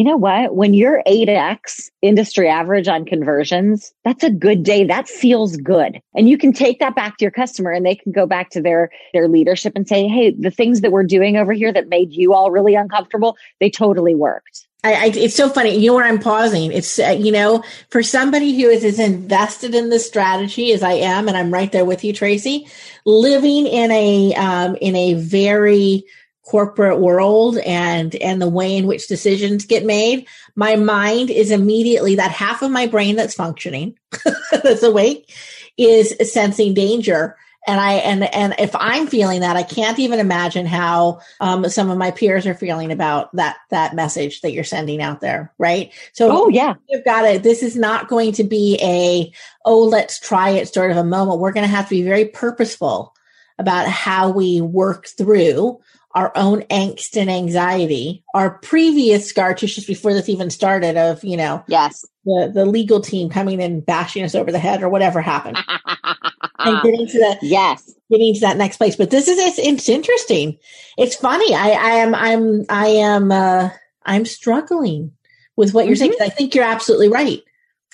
you 0.00 0.04
know 0.04 0.16
what? 0.16 0.54
When 0.54 0.72
you're 0.72 1.02
8x 1.06 1.90
industry 2.00 2.48
average 2.48 2.88
on 2.88 3.04
conversions, 3.04 3.92
that's 4.02 4.24
a 4.24 4.30
good 4.30 4.62
day. 4.62 4.84
That 4.84 5.06
feels 5.06 5.58
good. 5.58 6.00
And 6.14 6.26
you 6.26 6.38
can 6.38 6.54
take 6.54 6.78
that 6.78 6.94
back 6.94 7.18
to 7.18 7.24
your 7.26 7.30
customer 7.30 7.70
and 7.70 7.84
they 7.84 7.96
can 7.96 8.10
go 8.10 8.24
back 8.24 8.48
to 8.52 8.62
their, 8.62 8.88
their 9.12 9.28
leadership 9.28 9.74
and 9.76 9.86
say, 9.86 10.08
Hey, 10.08 10.30
the 10.30 10.50
things 10.50 10.80
that 10.80 10.90
we're 10.90 11.04
doing 11.04 11.36
over 11.36 11.52
here 11.52 11.70
that 11.70 11.90
made 11.90 12.12
you 12.12 12.32
all 12.32 12.50
really 12.50 12.74
uncomfortable, 12.74 13.36
they 13.60 13.68
totally 13.68 14.14
worked. 14.14 14.66
I, 14.82 14.94
I, 14.94 15.04
it's 15.08 15.36
so 15.36 15.50
funny. 15.50 15.76
You 15.76 15.88
know 15.88 15.96
where 15.96 16.06
I'm 16.06 16.18
pausing? 16.18 16.72
It's, 16.72 16.98
uh, 16.98 17.14
you 17.20 17.30
know, 17.30 17.62
for 17.90 18.02
somebody 18.02 18.58
who 18.58 18.70
is 18.70 18.82
as 18.82 18.98
invested 18.98 19.74
in 19.74 19.90
this 19.90 20.06
strategy 20.06 20.72
as 20.72 20.82
I 20.82 20.92
am, 20.92 21.28
and 21.28 21.36
I'm 21.36 21.52
right 21.52 21.70
there 21.70 21.84
with 21.84 22.04
you, 22.04 22.14
Tracy, 22.14 22.66
living 23.04 23.66
in 23.66 23.90
a, 23.90 24.32
um, 24.36 24.76
in 24.80 24.96
a 24.96 25.12
very 25.12 26.04
corporate 26.50 26.98
world 26.98 27.58
and, 27.58 28.16
and 28.16 28.42
the 28.42 28.48
way 28.48 28.76
in 28.76 28.88
which 28.88 29.06
decisions 29.06 29.64
get 29.64 29.84
made, 29.84 30.26
my 30.56 30.74
mind 30.74 31.30
is 31.30 31.52
immediately 31.52 32.16
that 32.16 32.32
half 32.32 32.60
of 32.60 32.72
my 32.72 32.88
brain 32.88 33.14
that's 33.14 33.34
functioning, 33.34 33.96
that's 34.50 34.82
awake, 34.82 35.32
is 35.76 36.12
sensing 36.32 36.74
danger 36.74 37.36
and 37.66 37.78
I 37.78 37.92
and 37.92 38.24
and 38.34 38.54
if 38.58 38.74
I'm 38.74 39.06
feeling 39.06 39.40
that, 39.42 39.54
I 39.54 39.62
can't 39.62 39.98
even 39.98 40.18
imagine 40.18 40.64
how 40.64 41.20
um, 41.40 41.68
some 41.68 41.90
of 41.90 41.98
my 41.98 42.10
peers 42.10 42.46
are 42.46 42.54
feeling 42.54 42.90
about 42.90 43.36
that 43.36 43.58
that 43.68 43.94
message 43.94 44.40
that 44.40 44.52
you're 44.52 44.64
sending 44.64 45.02
out 45.02 45.20
there, 45.20 45.52
right? 45.58 45.92
So, 46.14 46.30
oh 46.32 46.48
yeah, 46.48 46.74
you've 46.88 47.04
got 47.04 47.26
it. 47.26 47.42
This 47.42 47.62
is 47.62 47.76
not 47.76 48.08
going 48.08 48.32
to 48.32 48.44
be 48.44 48.78
a 48.82 49.30
oh 49.66 49.82
let's 49.82 50.18
try 50.18 50.50
it 50.50 50.72
sort 50.72 50.90
of 50.90 50.96
a 50.96 51.04
moment. 51.04 51.38
We're 51.38 51.52
going 51.52 51.68
to 51.68 51.74
have 51.74 51.84
to 51.90 51.94
be 51.94 52.02
very 52.02 52.24
purposeful 52.24 53.14
about 53.58 53.86
how 53.86 54.30
we 54.30 54.62
work 54.62 55.06
through 55.06 55.78
our 56.14 56.32
own 56.34 56.62
angst 56.62 57.16
and 57.16 57.30
anxiety, 57.30 58.24
our 58.34 58.58
previous 58.58 59.28
scar 59.28 59.54
tissues 59.54 59.86
before 59.86 60.12
this 60.12 60.28
even 60.28 60.50
started 60.50 60.96
of, 60.96 61.22
you 61.22 61.36
know, 61.36 61.62
yes, 61.68 62.04
the, 62.24 62.50
the 62.52 62.64
legal 62.64 63.00
team 63.00 63.30
coming 63.30 63.62
and 63.62 63.84
bashing 63.86 64.24
us 64.24 64.34
over 64.34 64.50
the 64.50 64.58
head 64.58 64.82
or 64.82 64.88
whatever 64.88 65.20
happened. 65.20 65.58
and 66.58 66.82
getting 66.82 67.06
to 67.06 67.18
the 67.18 67.38
yes, 67.42 67.94
getting 68.10 68.34
to 68.34 68.40
that 68.40 68.56
next 68.56 68.78
place. 68.78 68.96
But 68.96 69.10
this 69.10 69.28
is 69.28 69.38
it's, 69.38 69.58
it's 69.58 69.88
interesting. 69.88 70.58
It's 70.98 71.14
funny. 71.14 71.54
I, 71.54 71.70
I 71.70 71.90
am 71.96 72.14
I'm 72.14 72.64
I 72.68 72.86
am 72.88 73.30
uh 73.30 73.70
I'm 74.04 74.24
struggling 74.24 75.12
with 75.56 75.74
what 75.74 75.86
you're 75.86 75.94
mm-hmm. 75.94 76.12
saying. 76.12 76.14
I 76.20 76.28
think 76.28 76.54
you're 76.54 76.64
absolutely 76.64 77.08
right. 77.08 77.42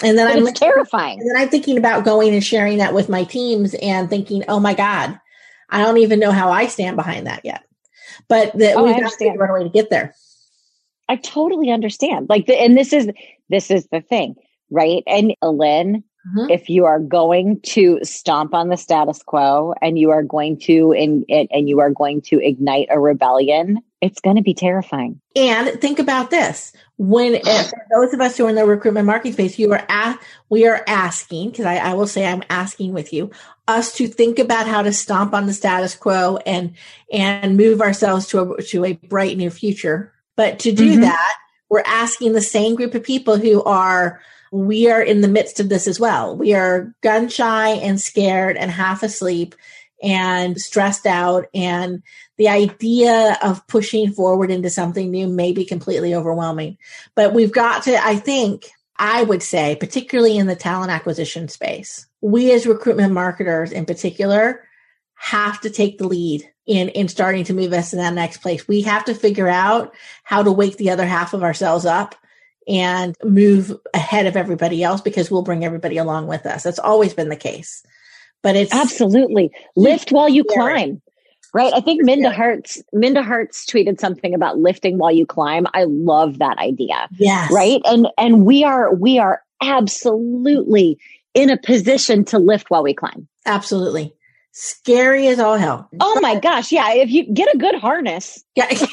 And 0.03 0.17
then 0.17 0.27
but 0.27 0.49
I'm 0.49 0.55
terrifying. 0.55 1.21
And 1.21 1.31
then 1.31 1.37
I'm 1.37 1.49
thinking 1.49 1.77
about 1.77 2.05
going 2.05 2.33
and 2.33 2.45
sharing 2.45 2.79
that 2.79 2.95
with 2.95 3.09
my 3.09 3.25
teams 3.25 3.75
and 3.75 4.09
thinking, 4.09 4.45
oh 4.49 4.61
my 4.61 4.75
God, 4.75 5.19
I 5.69 5.83
don't 5.83 5.99
even 5.99 6.19
know 6.19 6.33
how 6.33 6.51
I 6.51 6.67
stand 6.67 6.97
behind 6.97 7.27
that 7.27 7.45
yet 7.45 7.66
but 8.29 8.57
that 8.59 8.77
oh, 8.77 8.85
we've 8.85 9.01
got 9.01 9.11
to 9.11 9.17
figure 9.17 9.43
out 9.43 9.51
a 9.51 9.53
way 9.53 9.63
to 9.65 9.71
get 9.71 9.91
there. 9.91 10.15
I 11.09 11.17
totally 11.17 11.71
understand. 11.71 12.29
Like, 12.29 12.47
the, 12.47 12.61
and 12.61 12.77
this 12.77 12.93
is 12.93 13.09
this 13.49 13.71
is 13.71 13.87
the 13.93 14.01
thing, 14.01 14.35
right? 14.71 15.03
And 15.07 15.35
Lynn, 15.43 16.03
mm-hmm. 16.29 16.51
if 16.51 16.69
you 16.69 16.85
are 16.85 16.99
going 16.99 17.61
to 17.61 18.01
stomp 18.03 18.55
on 18.55 18.69
the 18.69 18.77
status 18.77 19.23
quo 19.23 19.75
and 19.81 19.99
you 19.99 20.11
are 20.11 20.23
going 20.23 20.59
to 20.61 20.93
and 20.93 21.25
and 21.29 21.69
you 21.69 21.81
are 21.81 21.91
going 21.91 22.23
to 22.23 22.41
ignite 22.41 22.89
a 22.91 22.99
rebellion, 22.99 23.83
it's 24.01 24.21
going 24.21 24.37
to 24.37 24.43
be 24.43 24.55
terrifying. 24.55 25.21
And 25.37 25.81
think 25.81 26.01
about 26.01 26.31
this: 26.31 26.73
when 26.97 27.33
those 27.95 28.13
of 28.13 28.21
us 28.21 28.37
who 28.37 28.47
are 28.47 28.51
in 28.51 28.57
the 28.57 28.67
recruitment 28.67 29.07
marketing 29.07 29.35
space, 29.35 29.59
you 29.59 29.73
are 29.73 29.87
at, 29.89 30.21
we 30.49 30.67
are 30.67 30.83
asking 30.89 31.51
because 31.51 31.67
I, 31.67 31.77
I 31.77 31.95
will 31.95 32.09
say 32.09 32.27
I'm 32.27 32.43
asking 32.51 32.93
with 32.93 33.13
you 33.13 33.31
us 33.69 33.95
to 33.95 34.07
think 34.07 34.39
about 34.39 34.67
how 34.67 34.83
to 34.83 34.93
stomp 34.93 35.35
on 35.35 35.47
the 35.47 35.53
status 35.53 35.95
quo 35.95 36.39
and 36.47 36.75
and 37.13 37.57
move 37.57 37.81
ourselves 37.81 38.27
to 38.29 38.55
a 38.55 38.63
to 38.63 38.85
a 38.85 38.95
bright 38.95 39.37
new 39.37 39.51
future. 39.51 40.13
But 40.37 40.61
to 40.61 40.73
do 40.73 40.93
mm-hmm. 40.93 41.01
that, 41.03 41.37
we're 41.69 41.83
asking 41.87 42.33
the 42.33 42.41
same 42.41 42.75
group 42.75 42.95
of 42.95 43.03
people 43.03 43.37
who 43.37 43.63
are 43.65 44.21
we 44.53 44.91
are 44.91 45.03
in 45.03 45.21
the 45.21 45.29
midst 45.29 45.61
of 45.61 45.69
this 45.69 45.89
as 45.89 45.99
well. 45.99 46.37
We 46.37 46.55
are 46.55 46.95
gun 47.03 47.29
shy 47.29 47.71
and 47.71 48.01
scared 48.01 48.57
and 48.57 48.71
half 48.71 49.03
asleep 49.03 49.55
and 50.03 50.61
stressed 50.61 51.07
out 51.07 51.47
and 51.55 52.03
the 52.37 52.49
idea 52.49 53.39
of 53.43 53.67
pushing 53.67 54.13
forward 54.13 54.51
into 54.51 54.69
something 54.69 55.11
new 55.11 55.27
may 55.27 55.53
be 55.53 55.65
completely 55.65 56.15
overwhelming. 56.15 56.77
But 57.15 57.33
we've 57.33 57.53
got 57.53 57.85
to 57.85 57.97
I 57.97 58.17
think 58.17 58.71
I 58.97 59.23
would 59.23 59.43
say 59.43 59.77
particularly 59.77 60.39
in 60.39 60.47
the 60.47 60.57
talent 60.57 60.93
acquisition 60.93 61.49
space 61.49 62.06
we 62.21 62.53
as 62.53 62.67
recruitment 62.67 63.13
marketers 63.13 63.73
in 63.73 63.85
particular 63.85 64.63
have 65.15 65.61
to 65.61 65.71
take 65.71 65.99
the 65.99 66.07
lead 66.07 66.43
in 66.67 66.89
in 66.91 67.09
starting 67.09 67.45
to 67.45 67.55
move 67.55 67.73
us 67.73 67.93
in 67.93 67.99
that 67.99 68.15
next 68.15 68.39
place. 68.39 68.67
We 68.69 68.83
have 68.83 69.05
to 69.07 69.15
figure 69.15 69.49
out 69.49 69.95
how 70.25 70.43
to 70.43 70.53
wake 70.53 70.77
the 70.77 70.91
other 70.91 71.07
half 71.07 71.33
of 71.33 71.43
ourselves 71.43 71.87
up 71.87 72.15
and 72.69 73.15
move 73.23 73.73
ahead 73.95 74.27
of 74.27 74.37
everybody 74.37 74.83
else 74.83 75.01
because 75.01 75.31
we'll 75.31 75.43
bring 75.43 75.65
everybody 75.65 75.97
along 75.97 76.27
with 76.27 76.45
us. 76.47 76.65
That's 76.65 76.79
always 76.79 77.15
been 77.15 77.29
the 77.29 77.37
case. 77.37 77.85
But 78.43 78.57
it's 78.57 78.75
absolutely 78.75 79.51
lift 79.77 80.11
while 80.11 80.29
you 80.29 80.45
scary. 80.49 80.75
climb. 80.75 81.03
Right. 81.55 81.73
I 81.73 81.81
think 81.81 82.05
Minda 82.05 82.31
Harts 82.31 82.83
Minda 82.93 83.23
Harts 83.23 83.65
tweeted 83.65 83.99
something 83.99 84.35
about 84.35 84.59
lifting 84.59 84.99
while 84.99 85.13
you 85.13 85.25
climb. 85.25 85.67
I 85.73 85.85
love 85.85 86.39
that 86.39 86.59
idea. 86.59 87.09
Yes. 87.17 87.51
Right. 87.51 87.81
And 87.85 88.09
and 88.19 88.45
we 88.45 88.63
are 88.63 88.95
we 88.95 89.19
are 89.19 89.41
absolutely 89.63 90.99
in 91.37 91.51
a 91.51 91.59
position 91.59 92.25
to 92.25 92.39
lift 92.39 92.71
while 92.71 92.83
we 92.83 92.95
climb. 92.95 93.29
Absolutely. 93.45 94.15
Scary 94.53 95.29
as 95.29 95.39
all 95.39 95.59
hell. 95.59 95.89
Oh 96.01 96.19
my 96.21 96.41
gosh. 96.41 96.73
Yeah. 96.73 96.95
If 96.95 97.11
you 97.11 97.33
get 97.33 97.55
a 97.55 97.59
good 97.59 97.77
harness. 97.77 98.43
Yeah. 98.57 98.69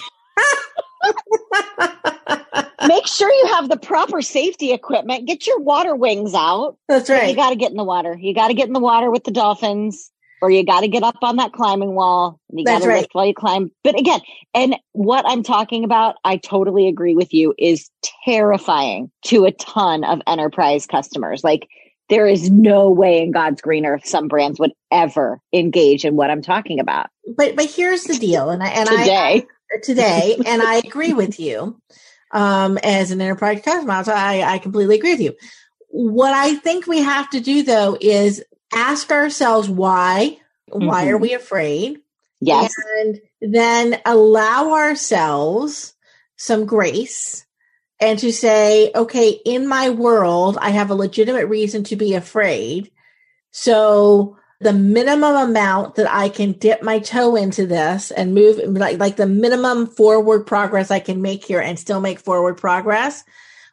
Make 2.86 3.08
sure 3.08 3.32
you 3.32 3.54
have 3.54 3.70
the 3.70 3.78
proper 3.78 4.22
safety 4.22 4.74
equipment. 4.74 5.26
Get 5.26 5.48
your 5.48 5.60
water 5.60 5.96
wings 5.96 6.34
out. 6.36 6.78
That's 6.90 7.10
right. 7.10 7.30
You 7.30 7.36
got 7.36 7.52
to 7.52 7.56
get 7.56 7.72
in 7.72 7.78
the 7.78 7.84
water. 7.86 8.18
You 8.20 8.36
got 8.36 8.50
to 8.50 8.54
get 8.54 8.68
in 8.68 8.74
the 8.74 8.82
water 8.82 9.10
with 9.10 9.24
the 9.24 9.32
dolphins, 9.32 10.12
or 10.42 10.52
you 10.52 10.66
got 10.66 10.82
to 10.82 10.90
get 10.90 11.02
up 11.02 11.16
on 11.22 11.38
that 11.38 11.54
climbing 11.54 11.96
wall. 11.96 12.42
You 12.52 12.66
got 12.66 12.82
to 12.82 12.90
right. 12.90 12.98
lift 12.98 13.16
while 13.16 13.26
you 13.26 13.34
climb. 13.34 13.72
But 13.86 13.98
again, 13.98 14.20
and 14.54 14.76
what 14.92 15.24
I'm 15.26 15.44
talking 15.44 15.86
about, 15.86 16.16
I 16.26 16.36
totally 16.36 16.90
agree 16.90 17.16
with 17.16 17.34
you, 17.34 17.54
is 17.58 17.90
terrifying 18.26 19.10
to 19.28 19.46
a 19.46 19.52
ton 19.52 20.04
of 20.04 20.22
enterprise 20.28 20.86
customers. 20.86 21.42
Like 21.42 21.70
there 22.10 22.28
is 22.28 22.50
no 22.50 22.90
way 22.90 23.22
in 23.22 23.32
God's 23.32 23.62
green 23.62 23.86
earth 23.86 24.06
some 24.06 24.28
brands 24.28 24.60
would 24.60 24.74
ever 24.92 25.40
engage 25.54 26.06
in 26.06 26.16
what 26.16 26.30
I'm 26.30 26.42
talking 26.42 26.80
about. 26.80 27.08
But 27.38 27.56
but 27.56 27.70
here's 27.70 28.04
the 28.04 28.18
deal, 28.18 28.50
and 28.50 28.62
I 28.62 28.68
and 28.68 28.90
today 28.90 29.46
I, 29.74 29.78
today, 29.82 30.36
today 30.38 30.50
and 30.50 30.62
I 30.62 30.76
agree 30.78 31.14
with 31.14 31.40
you. 31.40 31.80
Um, 32.32 32.80
as 32.80 33.12
an 33.12 33.22
enterprise 33.22 33.62
customer, 33.64 34.04
so 34.04 34.12
I, 34.12 34.42
I 34.56 34.58
completely 34.58 34.96
agree 34.96 35.12
with 35.12 35.22
you. 35.22 35.36
What 35.90 36.34
I 36.34 36.56
think 36.56 36.88
we 36.88 37.00
have 37.00 37.30
to 37.30 37.40
do 37.40 37.62
though 37.62 37.96
is 38.02 38.44
ask 38.74 39.12
ourselves 39.12 39.70
why. 39.70 40.40
Mm-hmm. 40.72 40.88
Why 40.88 41.08
are 41.08 41.14
mm-hmm. 41.14 41.22
we 41.22 41.34
afraid? 41.34 42.00
Yes, 42.42 42.74
and 43.00 43.22
then 43.42 44.02
allow 44.04 44.72
ourselves 44.72 45.94
some 46.38 46.66
grace 46.66 47.46
and 48.00 48.20
to 48.20 48.32
say, 48.32 48.92
okay, 48.94 49.40
in 49.46 49.68
my 49.68 49.90
world, 49.90 50.58
I 50.60 50.72
have 50.72 50.90
a 50.90 50.96
legitimate 50.96 51.48
reason 51.48 51.84
to 51.86 51.96
be 51.96 52.16
afraid. 52.16 52.92
So 53.52 54.38
the 54.60 54.74
minimum 54.74 55.36
amount 55.36 55.96
that 55.96 56.12
I 56.12 56.30
can 56.30 56.54
dip 56.54 56.82
my 56.82 57.00
toe 57.00 57.36
into 57.36 57.66
this 57.66 58.12
and 58.12 58.34
move 58.34 58.58
like, 58.66 58.98
like 58.98 59.16
the 59.16 59.28
minimum 59.28 59.88
forward 59.88 60.46
progress 60.46 60.90
I 60.90 61.00
can 61.00 61.22
make 61.22 61.46
here 61.46 61.60
and 61.60 61.78
still 61.78 62.02
make 62.02 62.20
forward 62.20 62.58
progress. 62.58 63.24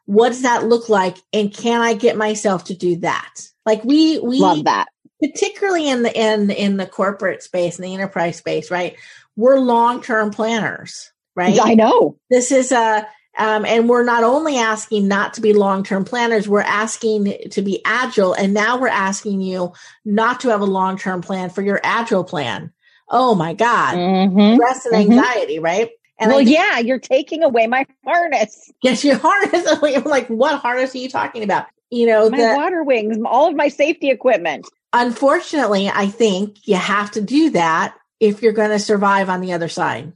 What 0.07 0.31
does 0.31 0.43
that 0.43 0.65
look 0.65 0.89
like? 0.89 1.17
And 1.33 1.53
can 1.53 1.81
I 1.81 1.95
get 1.95 2.17
myself 2.17 2.65
to 2.65 2.75
do 2.75 2.97
that? 2.97 3.35
Like 3.65 3.85
we, 3.85 4.19
we 4.19 4.41
love 4.41 4.65
that. 4.65 4.89
Particularly 5.23 5.89
in 5.89 6.03
the, 6.03 6.19
in, 6.19 6.51
in 6.51 6.77
the 6.77 6.87
corporate 6.87 7.43
space 7.43 7.77
and 7.77 7.85
the 7.85 7.95
enterprise 7.95 8.37
space, 8.37 8.71
right? 8.71 8.97
We're 9.37 9.61
long-term 9.61 10.31
planners, 10.31 11.13
right? 11.37 11.59
I 11.61 11.75
know. 11.75 12.19
This 12.31 12.53
is 12.53 12.73
a, 12.73 13.07
um, 13.39 13.65
and 13.65 13.89
we're 13.89 14.05
not 14.05 14.25
only 14.25 14.59
asking 14.59 15.09
not 15.09 15.35
to 15.35 15.41
be 15.41 15.53
long 15.53 15.85
term 15.85 16.05
planners, 16.05 16.49
we're 16.49 16.61
asking 16.61 17.37
to 17.51 17.63
be 17.63 17.81
agile. 17.85 18.35
And 18.35 18.53
now 18.53 18.79
we're 18.79 18.89
asking 18.89 19.41
you 19.41 19.73
not 20.05 20.41
to 20.41 20.49
have 20.49 20.61
a 20.61 20.67
long 20.67 20.99
term 20.99 21.23
plan 21.23 21.51
for 21.51 21.63
your 21.63 21.81
agile 21.83 22.25
plan. 22.25 22.73
Oh 23.09 23.35
my 23.35 23.55
God. 23.55 23.97
Mm-hmm. 23.97 24.57
Stress 24.57 24.87
and 24.87 24.95
mm-hmm. 24.95 25.13
anxiety, 25.13 25.57
mm-hmm. 25.57 25.65
right? 25.65 25.91
And 26.19 26.31
well, 26.31 26.43
yeah, 26.43 26.79
you're 26.79 26.99
taking 26.99 27.43
away 27.43 27.67
my 27.67 27.87
harness. 28.05 28.71
Yes, 28.83 29.05
your 29.05 29.17
harness. 29.17 29.67
I'm 29.83 30.05
like, 30.05 30.29
what 30.29 30.61
harness 30.61 30.95
are 30.95 30.99
you 30.99 31.09
talking 31.09 31.43
about? 31.43 31.67
You 31.91 32.07
know, 32.07 32.29
my 32.29 32.37
the, 32.37 32.55
water 32.57 32.85
wings, 32.85 33.17
all 33.25 33.49
of 33.49 33.57
my 33.57 33.69
safety 33.69 34.11
equipment. 34.11 34.67
Unfortunately, 34.93 35.89
I 35.89 36.09
think 36.09 36.69
you 36.69 36.77
have 36.77 37.11
to 37.13 37.23
do 37.23 37.51
that 37.51 37.97
if 38.21 38.43
you're 38.43 38.53
going 38.53 38.71
to 38.71 38.79
survive 38.79 39.31
on 39.31 39.41
the 39.41 39.55
other 39.55 39.69
side. 39.69 40.13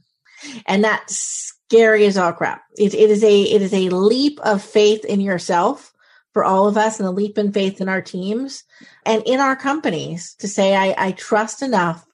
And 0.67 0.83
that's 0.83 1.54
scary 1.75 2.05
as 2.05 2.17
all 2.17 2.33
crap. 2.33 2.63
It, 2.77 2.93
it 2.93 3.09
is 3.09 3.23
a 3.23 3.41
it 3.43 3.61
is 3.61 3.73
a 3.73 3.89
leap 3.89 4.39
of 4.41 4.61
faith 4.61 5.05
in 5.05 5.19
yourself 5.19 5.93
for 6.33 6.43
all 6.43 6.67
of 6.67 6.77
us 6.77 6.99
and 6.99 7.07
a 7.07 7.11
leap 7.11 7.37
in 7.37 7.51
faith 7.51 7.81
in 7.81 7.89
our 7.89 8.01
teams 8.01 8.63
and 9.05 9.23
in 9.25 9.39
our 9.39 9.55
companies 9.55 10.35
to 10.39 10.47
say 10.47 10.75
I, 10.75 10.93
I 10.97 11.11
trust 11.11 11.61
enough 11.61 12.05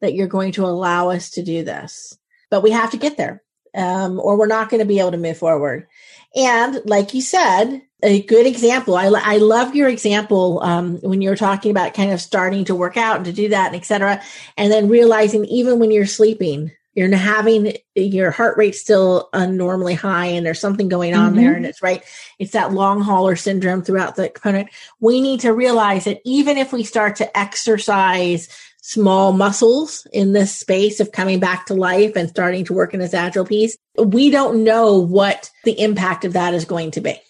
that 0.00 0.14
you're 0.14 0.28
going 0.28 0.52
to 0.52 0.64
allow 0.64 1.10
us 1.10 1.30
to 1.30 1.42
do 1.42 1.64
this. 1.64 2.16
But 2.50 2.62
we 2.62 2.70
have 2.70 2.90
to 2.92 2.96
get 2.96 3.16
there. 3.16 3.42
Um, 3.74 4.18
or 4.20 4.38
we're 4.38 4.46
not 4.46 4.70
going 4.70 4.80
to 4.80 4.86
be 4.86 5.00
able 5.00 5.10
to 5.10 5.18
move 5.18 5.36
forward. 5.36 5.86
And 6.34 6.80
like 6.86 7.12
you 7.12 7.20
said, 7.20 7.82
a 8.02 8.22
good 8.22 8.46
example. 8.46 8.94
I, 8.94 9.08
I 9.08 9.36
love 9.36 9.74
your 9.74 9.90
example 9.90 10.60
um, 10.62 10.96
when 11.02 11.20
you're 11.20 11.36
talking 11.36 11.72
about 11.72 11.92
kind 11.92 12.10
of 12.10 12.22
starting 12.22 12.64
to 12.66 12.74
work 12.74 12.96
out 12.96 13.16
and 13.16 13.26
to 13.26 13.34
do 13.34 13.50
that, 13.50 13.66
and 13.66 13.76
et 13.76 13.84
cetera. 13.84 14.22
And 14.56 14.72
then 14.72 14.88
realizing 14.88 15.44
even 15.44 15.78
when 15.78 15.90
you're 15.90 16.06
sleeping, 16.06 16.72
you're 16.96 17.14
having 17.14 17.74
your 17.94 18.30
heart 18.30 18.56
rate 18.56 18.74
still 18.74 19.28
unnormally 19.34 19.94
high 19.94 20.26
and 20.26 20.46
there's 20.46 20.58
something 20.58 20.88
going 20.88 21.14
on 21.14 21.34
mm-hmm. 21.34 21.40
there. 21.40 21.54
And 21.54 21.66
it's 21.66 21.82
right. 21.82 22.02
It's 22.38 22.52
that 22.52 22.72
long 22.72 23.02
hauler 23.02 23.36
syndrome 23.36 23.82
throughout 23.82 24.16
the 24.16 24.30
component. 24.30 24.70
We 24.98 25.20
need 25.20 25.40
to 25.40 25.52
realize 25.52 26.04
that 26.04 26.22
even 26.24 26.56
if 26.56 26.72
we 26.72 26.82
start 26.82 27.16
to 27.16 27.38
exercise 27.38 28.48
small 28.80 29.32
muscles 29.32 30.06
in 30.12 30.32
this 30.32 30.56
space 30.56 30.98
of 30.98 31.12
coming 31.12 31.38
back 31.38 31.66
to 31.66 31.74
life 31.74 32.16
and 32.16 32.30
starting 32.30 32.64
to 32.64 32.72
work 32.72 32.94
in 32.94 33.00
this 33.00 33.14
agile 33.14 33.44
piece, 33.44 33.76
we 33.98 34.30
don't 34.30 34.64
know 34.64 34.98
what 34.98 35.50
the 35.64 35.78
impact 35.78 36.24
of 36.24 36.32
that 36.32 36.54
is 36.54 36.64
going 36.64 36.92
to 36.92 37.02
be. 37.02 37.20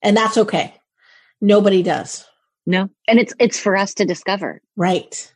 And 0.00 0.16
that's 0.16 0.38
okay. 0.38 0.74
Nobody 1.40 1.82
does. 1.82 2.24
No. 2.66 2.88
And 3.08 3.18
it's 3.18 3.32
it's 3.40 3.58
for 3.58 3.76
us 3.76 3.94
to 3.94 4.04
discover. 4.04 4.60
Right. 4.76 5.34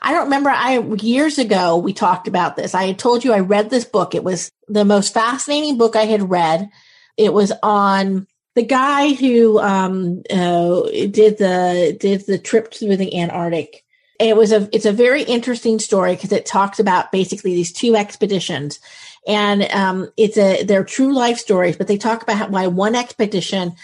I 0.00 0.12
don't 0.12 0.24
remember 0.24 0.50
I 0.50 0.78
years 1.00 1.38
ago 1.38 1.76
we 1.76 1.92
talked 1.92 2.28
about 2.28 2.56
this. 2.56 2.74
I 2.74 2.84
had 2.84 2.98
told 2.98 3.24
you 3.24 3.32
I 3.32 3.40
read 3.40 3.70
this 3.70 3.84
book. 3.84 4.14
It 4.14 4.24
was 4.24 4.50
the 4.68 4.84
most 4.84 5.14
fascinating 5.14 5.78
book 5.78 5.96
I 5.96 6.04
had 6.04 6.30
read. 6.30 6.70
It 7.16 7.32
was 7.32 7.52
on 7.62 8.26
the 8.54 8.62
guy 8.62 9.12
who 9.12 9.58
um, 9.60 10.22
uh, 10.30 10.82
did 11.10 11.38
the 11.38 11.96
did 11.98 12.26
the 12.26 12.38
trip 12.38 12.72
through 12.72 12.96
the 12.96 13.18
Antarctic 13.18 13.84
it 14.18 14.36
was 14.36 14.52
a 14.52 14.68
it's 14.72 14.86
a 14.86 14.92
very 14.92 15.22
interesting 15.22 15.78
story 15.78 16.14
because 16.14 16.32
it 16.32 16.46
talks 16.46 16.78
about 16.78 17.12
basically 17.12 17.54
these 17.54 17.72
two 17.72 17.94
expeditions 17.94 18.80
and 19.26 19.62
um, 19.72 20.10
it's 20.16 20.36
a 20.36 20.64
they're 20.64 20.84
true 20.84 21.14
life 21.14 21.38
stories 21.38 21.76
but 21.76 21.86
they 21.86 21.96
talk 21.96 22.22
about 22.22 22.50
why 22.50 22.66
one 22.66 22.94
expedition 22.94 23.74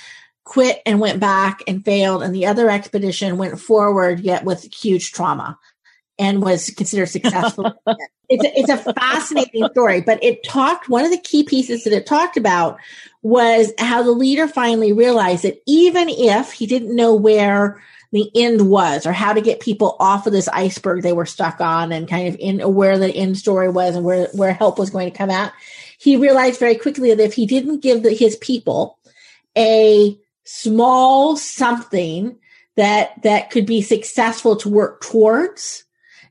quit 0.44 0.83
and 0.85 1.00
went 1.00 1.20
back 1.20 1.62
and 1.66 1.85
failed 1.85 2.22
and 2.22 2.35
the 2.35 2.46
other 2.46 2.68
expedition 2.68 3.38
went 3.38 3.61
forward 3.61 4.20
yet 4.20 4.44
with 4.44 4.72
huge 4.74 5.12
trauma 5.12 5.59
and 6.18 6.42
was 6.42 6.70
considered 6.70 7.07
successful 7.09 7.72
it's 8.29 8.44
a, 8.44 8.59
it's 8.59 8.87
a 8.87 8.92
fascinating 8.94 9.66
story 9.70 10.00
but 10.00 10.22
it 10.22 10.42
talked 10.44 10.88
one 10.88 11.05
of 11.05 11.11
the 11.11 11.18
key 11.18 11.44
pieces 11.44 11.85
that 11.85 11.92
it 11.92 12.07
talked 12.07 12.37
about 12.37 12.79
was 13.22 13.72
how 13.79 14.03
the 14.03 14.12
leader 14.12 14.46
finally 14.46 14.92
realized 14.92 15.44
that 15.44 15.62
even 15.66 16.09
if 16.09 16.53
he 16.53 16.66
didn't 16.66 16.94
know 16.94 17.14
where 17.14 17.83
the 18.14 18.31
end 18.37 18.70
was 18.70 19.07
or 19.07 19.12
how 19.12 19.33
to 19.33 19.40
get 19.40 19.59
people 19.59 19.96
off 19.98 20.24
of 20.24 20.33
this 20.33 20.46
iceberg 20.48 21.03
they 21.03 21.12
were 21.12 21.27
stuck 21.27 21.61
on 21.61 21.90
and 21.90 22.09
kind 22.09 22.29
of 22.29 22.37
in 22.38 22.61
where 22.72 22.96
the 22.96 23.12
end 23.12 23.37
story 23.37 23.68
was 23.68 23.96
and 23.96 24.05
where, 24.05 24.29
where 24.35 24.53
help 24.53 24.79
was 24.79 24.88
going 24.88 25.11
to 25.11 25.18
come 25.18 25.31
out. 25.31 25.50
He 25.98 26.16
realized 26.16 26.61
very 26.61 26.77
quickly 26.77 27.12
that 27.12 27.22
if 27.22 27.35
he 27.35 27.44
didn't 27.44 27.81
give 27.81 28.05
the, 28.05 28.12
his 28.12 28.37
people 28.37 28.98
a 29.59 30.16
small 30.44 31.37
something 31.37 32.38
that, 32.77 33.20
that 33.22 33.50
could 33.50 33.66
be 33.66 33.83
successful 33.83 34.55
to 34.57 34.68
work 34.68 35.03
towards, 35.03 35.83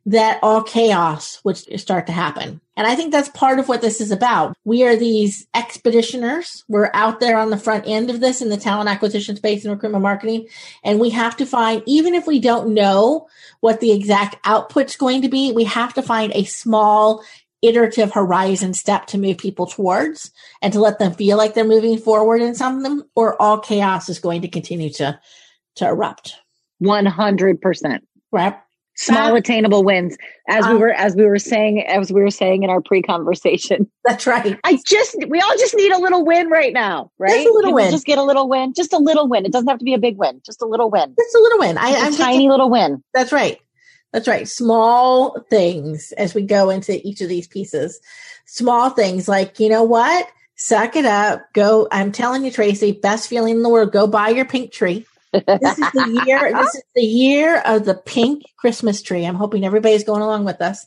that 0.06 0.40
all 0.44 0.62
chaos 0.62 1.40
would 1.44 1.58
start 1.80 2.08
to 2.08 2.14
happen. 2.14 2.60
And 2.76 2.88
I 2.88 2.96
think 2.96 3.12
that's 3.12 3.30
part 3.30 3.60
of 3.60 3.70
what 3.70 3.82
this 3.82 4.02
is 4.02 4.12
about. 4.12 4.58
We 4.66 4.84
are 4.84 4.96
these 4.96 5.48
expeditioners. 5.56 6.64
We're 6.68 6.90
out 6.94 7.20
there 7.20 7.38
on 7.38 7.52
the 7.52 7.58
front 7.58 7.86
end 7.88 8.10
of 8.10 8.20
this 8.20 8.42
in 8.42 8.50
the 8.50 8.58
talent 8.58 8.90
acquisition 8.90 9.36
space 9.36 9.64
and 9.64 9.74
recruitment 9.74 10.02
marketing. 10.02 10.48
And 10.84 11.00
we 11.00 11.12
have 11.12 11.38
to 11.38 11.46
find, 11.46 11.84
even 11.86 12.16
if 12.16 12.28
we 12.28 12.40
don't 12.40 12.74
know 12.74 13.28
what 13.62 13.80
the 13.80 13.92
exact 13.92 14.36
output's 14.46 14.98
going 14.98 15.22
to 15.22 15.30
be, 15.30 15.52
we 15.52 15.64
have 15.66 15.94
to 15.94 16.02
find 16.02 16.34
a 16.34 16.44
small 16.44 17.24
iterative 17.62 18.12
horizon 18.12 18.74
step 18.74 19.06
to 19.06 19.18
move 19.18 19.38
people 19.38 19.68
towards 19.68 20.32
and 20.62 20.74
to 20.74 20.82
let 20.82 21.00
them 21.00 21.14
feel 21.14 21.38
like 21.38 21.54
they're 21.54 21.64
moving 21.64 21.98
forward 21.98 22.42
in 22.42 22.56
something 22.56 23.04
or 23.16 23.42
all 23.42 23.60
chaos 23.60 24.10
is 24.10 24.20
going 24.20 24.42
to 24.42 24.50
continue 24.50 24.90
to, 24.90 25.18
to 25.76 25.88
erupt. 25.88 26.36
100%. 26.82 28.00
Right 28.34 28.56
small 28.96 29.36
attainable 29.36 29.84
wins 29.84 30.18
as 30.48 30.66
um, 30.66 30.74
we 30.74 30.80
were 30.80 30.92
as 30.92 31.16
we 31.16 31.26
were 31.26 31.40
saying 31.40 31.84
as 31.86 32.12
we 32.12 32.22
were 32.22 32.30
saying 32.30 32.64
in 32.64 32.70
our 32.70 32.82
pre-conversation. 32.82 33.90
That's 34.06 34.28
right. 34.28 34.60
I 34.64 34.80
just 34.86 35.18
we 35.28 35.40
all 35.40 35.58
just 35.58 35.76
need 35.76 35.92
a 35.92 36.00
little 36.00 36.26
win 36.26 36.50
right 36.50 36.74
now 36.74 37.12
right? 37.18 37.44
Just 37.44 37.48
a 37.48 37.54
little 37.54 37.74
win. 37.74 37.92
just 37.92 38.06
get 38.06 38.18
a 38.18 38.24
little 38.24 38.48
win? 38.48 38.74
Just 38.74 38.94
a 38.94 38.98
little 38.98 39.28
win. 39.28 39.46
It 39.46 39.52
doesn't 39.52 39.68
have 39.68 39.80
to 39.80 39.86
be 39.86 39.94
a 39.94 40.00
big 40.00 40.18
win 40.18 40.42
just 40.46 40.62
a 40.62 40.66
little 40.66 40.90
win. 40.90 41.16
Just 41.18 41.36
a 41.36 41.40
little 41.40 41.60
win. 41.60 41.78
I, 41.78 41.90
am 41.90 42.16
tiny 42.16 42.50
little 42.50 42.70
win. 42.70 43.04
That's 43.14 43.32
right. 43.32 43.60
That's 44.12 44.28
right. 44.28 44.48
Small 44.48 45.40
things 45.50 46.12
as 46.18 46.36
we 46.36 46.44
go 46.44 46.70
into 46.70 47.06
each 47.08 47.22
of 47.22 47.30
these 47.30 47.48
pieces. 47.48 48.00
Small 48.46 48.90
things 48.90 49.28
like 49.28 49.60
you 49.60 49.70
know 49.70 49.84
what? 49.84 50.28
Suck 50.56 50.96
it 50.96 51.06
up. 51.06 51.42
Go 51.54 51.88
i'm 51.92 52.12
telling 52.12 52.46
you 52.46 52.52
tracy 52.52 52.92
best 52.92 53.28
feeling 53.28 53.56
in 53.56 53.64
the 53.64 53.70
world. 53.70 53.92
Go 53.92 54.08
buy 54.08 54.30
your 54.30 54.46
pink 54.46 54.72
tree 54.72 55.06
this 55.34 55.80
is 55.80 55.92
the 55.92 56.24
year. 56.26 56.52
This 56.64 56.76
is 56.76 56.84
the 56.96 57.04
year 57.04 57.62
of 57.66 57.86
the 57.86 57.96
pink 57.96 58.44
Christmas 58.58 59.02
tree. 59.02 59.26
I'm 59.26 59.36
hoping 59.36 59.66
everybody's 59.66 60.04
going 60.04 60.22
along 60.22 60.46
with 60.46 60.62
us. 60.62 60.86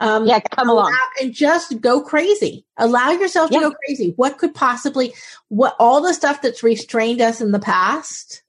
Um, 0.00 0.26
yeah, 0.26 0.40
come 0.40 0.68
along 0.68 0.96
and 1.20 1.32
just 1.32 1.80
go 1.80 2.02
crazy. 2.02 2.66
Allow 2.76 3.12
yourself 3.12 3.50
to 3.50 3.54
yeah. 3.54 3.60
go 3.60 3.72
crazy. 3.72 4.12
What 4.16 4.38
could 4.38 4.54
possibly, 4.54 5.14
what 5.48 5.76
all 5.78 6.02
the 6.02 6.12
stuff 6.12 6.42
that's 6.42 6.62
restrained 6.62 7.20
us 7.20 7.40
in 7.40 7.52
the 7.52 7.60
past 7.60 8.42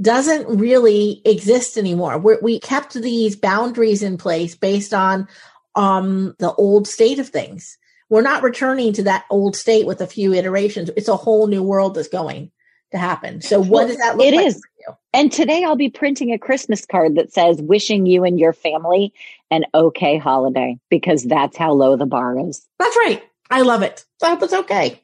doesn't 0.00 0.58
really 0.58 1.22
exist 1.24 1.78
anymore. 1.78 2.18
We're, 2.18 2.38
we 2.42 2.60
kept 2.60 2.92
these 2.92 3.36
boundaries 3.36 4.02
in 4.02 4.18
place 4.18 4.54
based 4.54 4.92
on 4.92 5.26
um, 5.74 6.34
the 6.38 6.52
old 6.52 6.86
state 6.86 7.18
of 7.18 7.30
things. 7.30 7.78
We're 8.10 8.22
not 8.22 8.42
returning 8.42 8.92
to 8.94 9.04
that 9.04 9.24
old 9.30 9.56
state 9.56 9.86
with 9.86 10.00
a 10.00 10.06
few 10.06 10.34
iterations. 10.34 10.90
It's 10.96 11.08
a 11.08 11.16
whole 11.16 11.46
new 11.46 11.62
world 11.62 11.94
that's 11.94 12.08
going 12.08 12.52
to 12.92 12.98
happen. 12.98 13.40
So 13.40 13.60
what 13.60 13.70
well, 13.70 13.88
does 13.88 13.96
that 13.98 14.16
look 14.16 14.26
it 14.26 14.34
like 14.34 14.46
is. 14.46 14.62
And 15.12 15.32
today 15.32 15.64
I'll 15.64 15.76
be 15.76 15.90
printing 15.90 16.32
a 16.32 16.38
Christmas 16.38 16.86
card 16.86 17.16
that 17.16 17.32
says 17.32 17.60
wishing 17.60 18.06
you 18.06 18.24
and 18.24 18.38
your 18.38 18.52
family 18.52 19.12
an 19.50 19.64
okay 19.74 20.18
holiday 20.18 20.78
because 20.90 21.24
that's 21.24 21.56
how 21.56 21.72
low 21.72 21.96
the 21.96 22.06
bar 22.06 22.38
is. 22.38 22.64
That's 22.78 22.96
right. 22.96 23.22
I 23.50 23.62
love 23.62 23.82
it. 23.82 24.04
I 24.22 24.30
hope 24.30 24.42
it's 24.42 24.52
okay. 24.52 25.00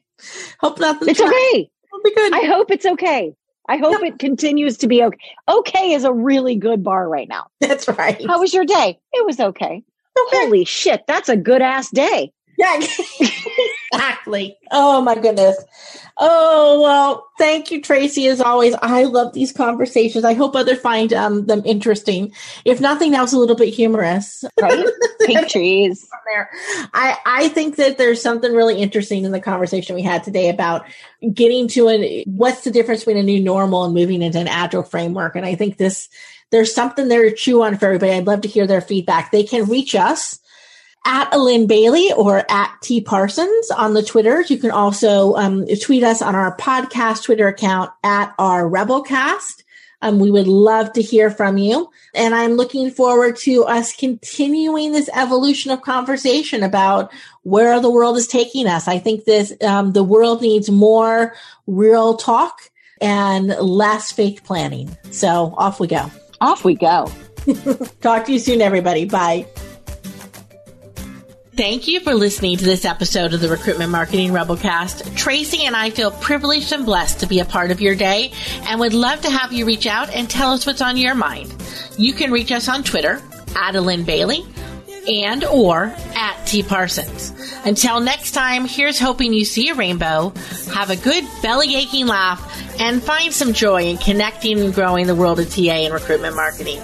Hope 0.59 0.79
nothing. 0.79 1.09
It's 1.09 1.19
okay. 1.19 1.69
It'll 1.93 2.03
be 2.03 2.13
good. 2.13 2.33
I 2.33 2.45
hope 2.45 2.71
it's 2.71 2.85
okay. 2.85 3.35
I 3.67 3.77
hope 3.77 4.01
yep. 4.01 4.13
it 4.13 4.19
continues 4.19 4.77
to 4.79 4.87
be 4.87 5.03
okay. 5.03 5.17
Okay 5.49 5.93
is 5.93 6.03
a 6.03 6.13
really 6.13 6.55
good 6.55 6.83
bar 6.83 7.07
right 7.07 7.29
now. 7.29 7.47
That's 7.61 7.87
right. 7.87 8.25
How 8.25 8.39
was 8.39 8.53
your 8.53 8.65
day? 8.65 8.99
It 9.13 9.25
was 9.25 9.39
okay. 9.39 9.83
okay. 10.27 10.45
Holy 10.45 10.65
shit, 10.65 11.05
that's 11.07 11.29
a 11.29 11.37
good 11.37 11.61
ass 11.61 11.89
day. 11.89 12.31
Yeah, 12.57 12.79
exactly. 13.93 14.57
Oh 14.71 15.01
my 15.01 15.15
goodness. 15.15 15.57
Oh 16.17 16.81
well, 16.81 17.27
thank 17.37 17.71
you, 17.71 17.81
Tracy. 17.81 18.27
As 18.27 18.39
always, 18.39 18.75
I 18.81 19.03
love 19.03 19.33
these 19.33 19.51
conversations. 19.51 20.23
I 20.23 20.33
hope 20.33 20.55
others 20.55 20.79
find 20.79 21.11
um, 21.13 21.45
them 21.47 21.63
interesting. 21.65 22.33
If 22.65 22.79
nothing 22.79 23.15
else, 23.15 23.33
a 23.33 23.39
little 23.39 23.55
bit 23.55 23.73
humorous. 23.73 24.43
Right? 24.61 24.85
Pink 25.21 25.47
trees. 25.49 26.07
There, 26.31 26.49
I 26.93 27.17
I 27.25 27.47
think 27.49 27.77
that 27.77 27.97
there's 27.97 28.21
something 28.21 28.53
really 28.53 28.81
interesting 28.81 29.25
in 29.25 29.31
the 29.31 29.41
conversation 29.41 29.95
we 29.95 30.03
had 30.03 30.23
today 30.23 30.49
about 30.49 30.85
getting 31.33 31.67
to 31.69 31.89
a 31.89 32.23
what's 32.25 32.63
the 32.63 32.71
difference 32.71 33.01
between 33.01 33.17
a 33.17 33.23
new 33.23 33.41
normal 33.41 33.85
and 33.85 33.93
moving 33.93 34.21
into 34.21 34.39
an 34.39 34.47
agile 34.47 34.83
framework. 34.83 35.35
And 35.35 35.45
I 35.45 35.55
think 35.55 35.77
this 35.77 36.09
there's 36.51 36.73
something 36.73 37.07
there 37.07 37.27
to 37.27 37.35
chew 37.35 37.63
on 37.63 37.77
for 37.77 37.87
everybody. 37.87 38.11
I'd 38.11 38.27
love 38.27 38.41
to 38.41 38.47
hear 38.47 38.67
their 38.67 38.81
feedback. 38.81 39.31
They 39.31 39.43
can 39.43 39.65
reach 39.65 39.95
us 39.95 40.39
at 41.05 41.33
Allyn 41.33 41.67
Bailey 41.67 42.11
or 42.13 42.43
at 42.49 42.71
T 42.81 43.01
Parsons 43.01 43.71
on 43.71 43.93
the 43.93 44.03
Twitters. 44.03 44.49
You 44.49 44.57
can 44.57 44.71
also 44.71 45.35
um, 45.35 45.65
tweet 45.81 46.03
us 46.03 46.21
on 46.21 46.35
our 46.35 46.55
podcast 46.57 47.23
Twitter 47.23 47.47
account 47.47 47.91
at 48.03 48.33
our 48.39 48.63
Rebelcast. 48.69 49.63
Um, 50.01 50.19
we 50.19 50.31
would 50.31 50.47
love 50.47 50.91
to 50.93 51.01
hear 51.01 51.31
from 51.31 51.57
you. 51.57 51.89
And 52.13 52.35
I'm 52.35 52.53
looking 52.53 52.91
forward 52.91 53.37
to 53.37 53.63
us 53.63 53.95
continuing 53.95 54.91
this 54.91 55.09
evolution 55.13 55.71
of 55.71 55.81
conversation 55.81 56.61
about 56.61 57.11
where 57.43 57.79
the 57.79 57.89
world 57.89 58.17
is 58.17 58.27
taking 58.27 58.67
us. 58.67 58.89
I 58.89 58.99
think 58.99 59.23
this, 59.23 59.53
um, 59.61 59.93
the 59.93 60.03
world 60.03 60.41
needs 60.41 60.69
more 60.69 61.35
real 61.67 62.17
talk 62.17 62.69
and 62.99 63.47
less 63.47 64.11
fake 64.11 64.43
planning. 64.43 64.95
So 65.11 65.53
off 65.57 65.79
we 65.79 65.87
go. 65.87 66.11
Off 66.41 66.65
we 66.65 66.75
go. 66.75 67.09
Talk 68.01 68.25
to 68.25 68.33
you 68.33 68.39
soon, 68.39 68.61
everybody. 68.61 69.05
Bye. 69.05 69.45
Thank 71.55 71.87
you 71.87 71.99
for 71.99 72.15
listening 72.15 72.57
to 72.57 72.65
this 72.65 72.83
episode 72.83 73.35
of 73.35 73.39
the 73.39 73.47
Recruitment 73.47 73.91
Marketing 73.91 74.31
Rebelcast. 74.31 75.15
Tracy 75.15 75.65
and 75.65 75.75
I 75.75 75.91
feel 75.91 76.09
privileged 76.09 76.71
and 76.71 76.83
blessed 76.83 77.19
to 77.19 77.27
be 77.27 77.41
a 77.41 77.45
part 77.45 77.69
of 77.69 77.79
your 77.79 77.93
day 77.93 78.31
and 78.63 78.79
would 78.79 78.95
love 78.95 79.21
to 79.21 79.29
have 79.29 79.53
you 79.53 79.63
reach 79.63 79.85
out 79.85 80.09
and 80.09 80.27
tell 80.27 80.53
us 80.53 80.65
what's 80.65 80.81
on 80.81 80.97
your 80.97 81.13
mind. 81.13 81.53
You 81.95 82.13
can 82.13 82.31
reach 82.31 82.51
us 82.51 82.67
on 82.67 82.83
Twitter 82.83 83.21
at 83.55 83.75
Allyn 83.75 84.03
Bailey 84.03 84.43
and 85.07 85.43
or 85.43 85.95
at 86.15 86.43
T 86.47 86.63
Parsons. 86.63 87.31
Until 87.65 87.99
next 87.99 88.31
time, 88.31 88.65
here's 88.65 88.97
hoping 88.97 89.31
you 89.31 89.45
see 89.45 89.69
a 89.69 89.75
rainbow, 89.75 90.33
have 90.73 90.89
a 90.89 90.95
good 90.95 91.23
belly 91.43 91.75
aching 91.75 92.07
laugh, 92.07 92.41
and 92.79 93.03
find 93.03 93.31
some 93.31 93.53
joy 93.53 93.83
in 93.83 93.97
connecting 93.97 94.59
and 94.59 94.73
growing 94.73 95.05
the 95.05 95.13
world 95.13 95.39
of 95.39 95.53
TA 95.53 95.71
and 95.71 95.93
recruitment 95.93 96.35
marketing. 96.35 96.81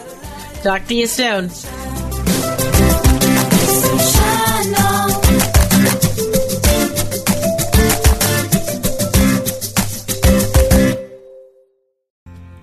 Talk 0.61 0.85
to 0.85 0.93
you 0.93 1.07
soon. 1.07 1.49